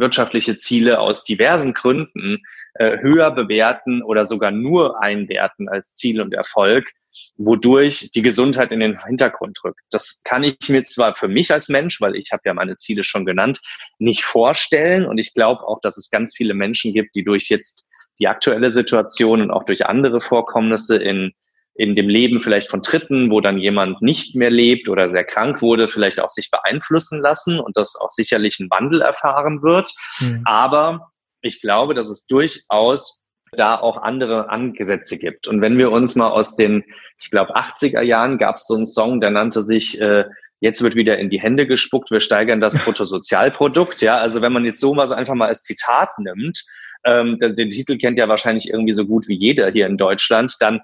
wirtschaftliche 0.00 0.56
Ziele 0.56 0.98
aus 0.98 1.24
diversen 1.24 1.74
Gründen 1.74 2.42
äh, 2.78 2.98
höher 3.00 3.30
bewerten 3.30 4.02
oder 4.02 4.26
sogar 4.26 4.50
nur 4.50 5.02
einwerten 5.02 5.68
als 5.68 5.96
Ziel 5.96 6.20
und 6.20 6.34
Erfolg 6.34 6.92
wodurch 7.36 8.10
die 8.14 8.22
Gesundheit 8.22 8.72
in 8.72 8.80
den 8.80 9.02
Hintergrund 9.02 9.58
rückt. 9.64 9.80
Das 9.90 10.22
kann 10.24 10.42
ich 10.42 10.68
mir 10.68 10.84
zwar 10.84 11.14
für 11.14 11.28
mich 11.28 11.52
als 11.52 11.68
Mensch, 11.68 12.00
weil 12.00 12.16
ich 12.16 12.32
habe 12.32 12.42
ja 12.44 12.54
meine 12.54 12.76
Ziele 12.76 13.04
schon 13.04 13.24
genannt, 13.24 13.60
nicht 13.98 14.24
vorstellen. 14.24 15.06
Und 15.06 15.18
ich 15.18 15.34
glaube 15.34 15.66
auch, 15.66 15.80
dass 15.80 15.96
es 15.96 16.10
ganz 16.10 16.34
viele 16.36 16.54
Menschen 16.54 16.92
gibt, 16.92 17.14
die 17.14 17.24
durch 17.24 17.48
jetzt 17.48 17.86
die 18.18 18.28
aktuelle 18.28 18.70
Situation 18.70 19.42
und 19.42 19.50
auch 19.50 19.64
durch 19.64 19.86
andere 19.86 20.20
Vorkommnisse 20.20 20.96
in, 20.96 21.32
in 21.74 21.94
dem 21.94 22.08
Leben 22.08 22.40
vielleicht 22.40 22.68
von 22.68 22.80
Dritten, 22.80 23.30
wo 23.30 23.40
dann 23.40 23.58
jemand 23.58 24.00
nicht 24.00 24.34
mehr 24.34 24.50
lebt 24.50 24.88
oder 24.88 25.08
sehr 25.08 25.24
krank 25.24 25.60
wurde, 25.60 25.88
vielleicht 25.88 26.20
auch 26.20 26.30
sich 26.30 26.50
beeinflussen 26.50 27.20
lassen 27.20 27.60
und 27.60 27.76
das 27.76 27.96
auch 27.96 28.10
sicherlich 28.10 28.58
einen 28.58 28.70
Wandel 28.70 29.02
erfahren 29.02 29.62
wird. 29.62 29.90
Mhm. 30.20 30.42
Aber 30.44 31.12
ich 31.42 31.60
glaube, 31.60 31.94
dass 31.94 32.08
es 32.08 32.26
durchaus 32.26 33.26
da 33.52 33.76
auch 33.76 34.02
andere 34.02 34.50
Angesetze 34.50 35.18
gibt. 35.18 35.46
Und 35.46 35.60
wenn 35.60 35.78
wir 35.78 35.92
uns 35.92 36.16
mal 36.16 36.30
aus 36.30 36.56
den, 36.56 36.84
ich 37.18 37.30
glaube, 37.30 37.56
80er 37.56 38.02
Jahren 38.02 38.38
gab 38.38 38.56
es 38.56 38.66
so 38.66 38.74
einen 38.74 38.86
Song, 38.86 39.20
der 39.20 39.30
nannte 39.30 39.62
sich 39.62 40.00
äh, 40.00 40.24
Jetzt 40.60 40.82
wird 40.82 40.94
wieder 40.94 41.18
in 41.18 41.28
die 41.28 41.40
Hände 41.40 41.66
gespuckt, 41.66 42.10
wir 42.10 42.20
steigern 42.20 42.60
das 42.60 42.74
Bruttosozialprodukt. 42.84 44.00
Ja, 44.00 44.18
also 44.18 44.40
wenn 44.40 44.52
man 44.52 44.64
jetzt 44.64 44.80
sowas 44.80 45.12
einfach 45.12 45.34
mal 45.34 45.48
als 45.48 45.62
Zitat 45.62 46.18
nimmt, 46.18 46.64
ähm, 47.04 47.38
den, 47.38 47.54
den 47.54 47.70
Titel 47.70 47.98
kennt 47.98 48.18
ja 48.18 48.28
wahrscheinlich 48.28 48.70
irgendwie 48.70 48.94
so 48.94 49.06
gut 49.06 49.28
wie 49.28 49.36
jeder 49.36 49.70
hier 49.70 49.86
in 49.86 49.98
Deutschland, 49.98 50.54
dann 50.60 50.80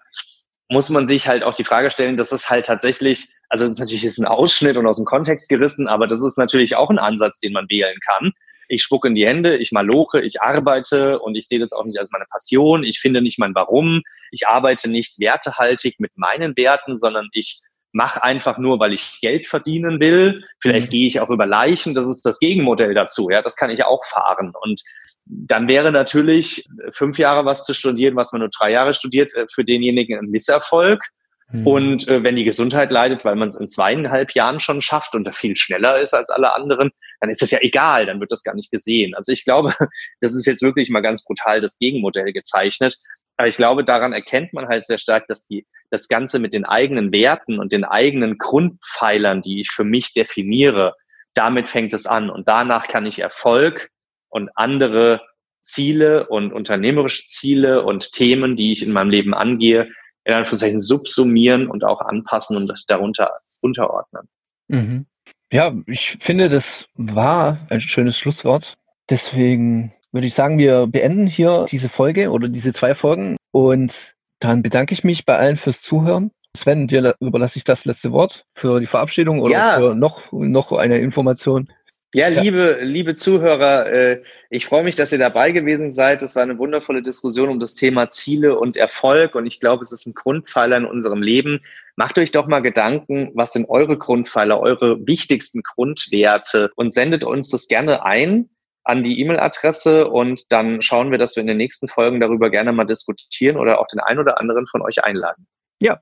muss 0.69 0.91
man 0.91 1.09
sich 1.09 1.27
halt 1.27 1.43
auch 1.43 1.55
die 1.55 1.65
Frage 1.65 1.91
stellen, 1.91 2.17
dass 2.17 2.33
es 2.33 2.49
halt 2.49 2.67
tatsächlich, 2.67 3.29
also 3.49 3.65
das 3.65 3.75
ist 3.75 3.81
natürlich 3.81 4.05
jetzt 4.05 4.19
ein 4.19 4.27
Ausschnitt 4.27 4.77
und 4.77 4.87
aus 4.87 4.97
dem 4.97 5.05
Kontext 5.05 5.49
gerissen, 5.49 5.89
aber 5.89 6.07
das 6.07 6.23
ist 6.23 6.39
natürlich 6.39 6.77
auch 6.77 6.91
ein 6.91 6.99
Ansatz, 6.99 7.41
den 7.41 7.53
man 7.53 7.69
wählen 7.69 7.97
kann 8.07 8.33
ich 8.73 8.83
spucke 8.83 9.09
in 9.09 9.15
die 9.15 9.27
Hände, 9.27 9.59
ich 9.59 9.71
maloche, 9.71 10.23
ich 10.23 10.41
arbeite 10.41 11.19
und 11.19 11.35
ich 11.35 11.47
sehe 11.47 11.59
das 11.59 11.73
auch 11.73 11.85
nicht 11.85 11.99
als 11.99 12.11
meine 12.11 12.25
Passion, 12.31 12.85
ich 12.85 13.01
finde 13.01 13.21
nicht 13.21 13.39
mein 13.39 13.55
Warum, 13.55 14.01
ich 14.31 14.49
arbeite 14.49 14.89
nicht 14.89 15.21
wertehaltig 15.21 16.01
mit 16.01 16.13
meinen 16.17 16.57
Werten, 16.57 16.97
sondern 16.97 17.29
ich 17.33 17.61
mache 17.93 18.23
einfach 18.23 18.57
nur, 18.57 18.81
weil 18.81 18.95
ich 18.95 19.19
Geld 19.21 19.47
verdienen 19.47 20.01
will. 20.01 20.43
Vielleicht 20.61 20.87
mhm. 20.87 20.93
gehe 20.93 21.07
ich 21.07 21.21
auch 21.21 21.29
über 21.29 21.45
Leichen, 21.45 21.95
das 21.95 22.07
ist 22.07 22.23
das 22.23 22.39
Gegenmodell 22.39 22.95
dazu, 22.95 23.29
ja, 23.31 23.43
das 23.43 23.57
kann 23.57 23.69
ich 23.69 23.85
auch 23.85 24.07
fahren. 24.07 24.55
Und 24.63 24.81
dann 25.27 25.69
wäre 25.69 25.93
natürlich 25.93 26.65
fünf 26.93 27.19
Jahre 27.19 27.45
was 27.45 27.65
zu 27.65 27.75
studieren, 27.75 28.17
was 28.17 28.33
man 28.33 28.41
nur 28.41 28.49
drei 28.49 28.71
Jahre 28.71 28.95
studiert, 28.95 29.35
äh, 29.35 29.45
für 29.53 29.65
denjenigen 29.65 30.19
ein 30.19 30.31
Misserfolg. 30.31 31.05
Mhm. 31.53 31.67
Und 31.67 32.09
äh, 32.09 32.23
wenn 32.23 32.37
die 32.37 32.45
Gesundheit 32.45 32.91
leidet, 32.91 33.25
weil 33.25 33.37
man 33.37 33.49
es 33.49 33.55
in 33.55 33.69
zweieinhalb 33.69 34.33
Jahren 34.33 34.59
schon 34.59 34.81
schafft 34.81 35.15
und 35.15 35.25
da 35.25 35.33
viel 35.33 35.55
schneller 35.55 36.01
ist 36.01 36.15
als 36.15 36.31
alle 36.31 36.55
anderen, 36.55 36.91
dann 37.21 37.31
ist 37.31 37.43
das 37.43 37.51
ja 37.51 37.59
egal, 37.61 38.07
dann 38.07 38.21
wird 38.21 38.33
das 38.33 38.43
gar 38.43 38.55
nicht 38.55 38.73
gesehen. 38.73 39.15
Also 39.15 39.33
ich 39.33 39.45
glaube, 39.45 39.75
das 40.21 40.35
ist 40.35 40.47
jetzt 40.47 40.63
wirklich 40.63 40.91
mal 40.91 41.01
ganz 41.01 41.25
brutal 41.25 41.61
das 41.61 41.79
Gegenmodell 41.79 42.33
gezeichnet. 42.33 42.97
Aber 43.37 43.49
ich 43.49 43.57
glaube, 43.57 43.85
daran 43.85 44.13
erkennt 44.13 44.53
man 44.53 44.69
halt 44.69 44.87
sehr 44.87 44.99
stark, 44.99 45.27
dass 45.29 45.47
die, 45.47 45.67
das 45.91 46.09
Ganze 46.09 46.39
mit 46.39 46.55
den 46.55 46.65
eigenen 46.65 47.13
Werten 47.13 47.59
und 47.59 47.73
den 47.73 47.85
eigenen 47.85 48.39
Grundpfeilern, 48.39 49.43
die 49.43 49.61
ich 49.61 49.71
für 49.71 49.85
mich 49.85 50.13
definiere, 50.15 50.95
damit 51.35 51.69
fängt 51.69 51.95
es 51.95 52.07
an. 52.07 52.31
Und 52.31 52.49
danach 52.49 52.89
kann 52.89 53.07
ich 53.07 53.21
Erfolg 53.21 53.89
und 54.29 54.51
andere 54.55 55.23
Ziele 55.61 56.29
und 56.29 56.53
unternehmerische 56.53 57.27
Ziele 57.29 57.85
und 57.85 58.13
Themen, 58.13 58.57
die 58.57 58.73
ich 58.73 58.83
in 58.83 58.93
meinem 58.93 59.11
Leben 59.11 59.35
angehe, 59.35 59.91
in 60.25 60.35
Anführungszeichen 60.35 60.81
subsumieren 60.81 61.69
und 61.69 61.85
auch 61.85 62.01
anpassen 62.01 62.57
und 62.57 62.73
darunter 62.89 63.41
unterordnen. 63.61 64.29
Mhm. 64.69 65.07
Ja, 65.53 65.75
ich 65.87 66.17
finde, 66.21 66.49
das 66.49 66.87
war 66.95 67.67
ein 67.69 67.81
schönes 67.81 68.17
Schlusswort. 68.17 68.79
Deswegen 69.11 69.93
würde 70.11 70.27
ich 70.27 70.35
sagen, 70.35 70.59
wir 70.59 70.87
beenden 70.87 71.27
hier 71.27 71.67
diese 71.71 71.89
Folge 71.89 72.31
oder 72.31 72.49
diese 72.49 72.73
zwei 72.73 72.95
Folgen 72.95 73.37
und 73.51 74.15
dann 74.41 74.63
bedanke 74.63 74.95
ich 74.95 75.05
mich 75.05 75.25
bei 75.25 75.37
allen 75.37 75.57
fürs 75.57 75.83
Zuhören. 75.83 76.33
Sven, 76.57 76.87
dir 76.87 77.15
überlasse 77.21 77.59
ich 77.59 77.65
das 77.65 77.85
letzte 77.85 78.13
Wort 78.13 78.45
für 78.51 78.81
die 78.81 78.87
Verabschiedung 78.87 79.41
oder 79.41 79.53
ja. 79.53 79.77
für 79.79 79.95
noch, 79.95 80.33
noch 80.33 80.73
eine 80.73 80.99
Information. 80.99 81.65
Ja, 82.15 82.29
liebe, 82.29 82.79
liebe 82.83 83.15
Zuhörer, 83.15 83.87
äh, 83.87 84.23
ich 84.51 84.67
freue 84.67 84.85
mich, 84.85 84.97
dass 84.97 85.13
ihr 85.13 85.19
dabei 85.19 85.51
gewesen 85.51 85.91
seid. 85.91 86.21
Es 86.21 86.37
war 86.37 86.43
eine 86.43 86.59
wundervolle 86.59 87.01
Diskussion 87.01 87.49
um 87.49 87.59
das 87.59 87.75
Thema 87.75 88.11
Ziele 88.11 88.59
und 88.59 88.77
Erfolg 88.77 89.35
und 89.35 89.47
ich 89.47 89.61
glaube, 89.61 89.83
es 89.83 89.93
ist 89.93 90.07
ein 90.07 90.13
Grundpfeiler 90.15 90.77
in 90.77 90.85
unserem 90.85 91.23
Leben. 91.23 91.61
Macht 91.97 92.19
euch 92.19 92.31
doch 92.31 92.47
mal 92.47 92.61
Gedanken, 92.61 93.31
was 93.35 93.55
sind 93.55 93.69
eure 93.71 93.97
Grundpfeiler, 93.97 94.61
eure 94.61 95.07
wichtigsten 95.07 95.63
Grundwerte 95.63 96.71
und 96.77 96.93
sendet 96.93 97.25
uns 97.25 97.51
das 97.51 97.67
gerne 97.67 98.05
ein 98.05 98.51
an 98.85 99.03
die 99.03 99.21
E-Mail-Adresse 99.21 100.09
und 100.09 100.45
dann 100.51 100.83
schauen 100.83 101.11
wir, 101.11 101.19
dass 101.19 101.37
wir 101.37 101.41
in 101.41 101.47
den 101.47 101.57
nächsten 101.57 101.89
Folgen 101.89 102.21
darüber 102.21 102.51
gerne 102.51 102.73
mal 102.73 102.85
diskutieren 102.85 103.57
oder 103.57 103.81
auch 103.81 103.87
den 103.87 104.01
einen 104.01 104.21
oder 104.21 104.39
anderen 104.39 104.67
von 104.67 104.83
euch 104.83 105.03
einladen. 105.05 105.47
Ja, 105.81 106.01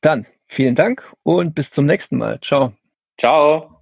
dann 0.00 0.26
vielen 0.46 0.74
Dank 0.74 1.02
und 1.22 1.54
bis 1.54 1.70
zum 1.70 1.86
nächsten 1.86 2.16
Mal. 2.16 2.38
Ciao. 2.40 2.72
Ciao. 3.18 3.76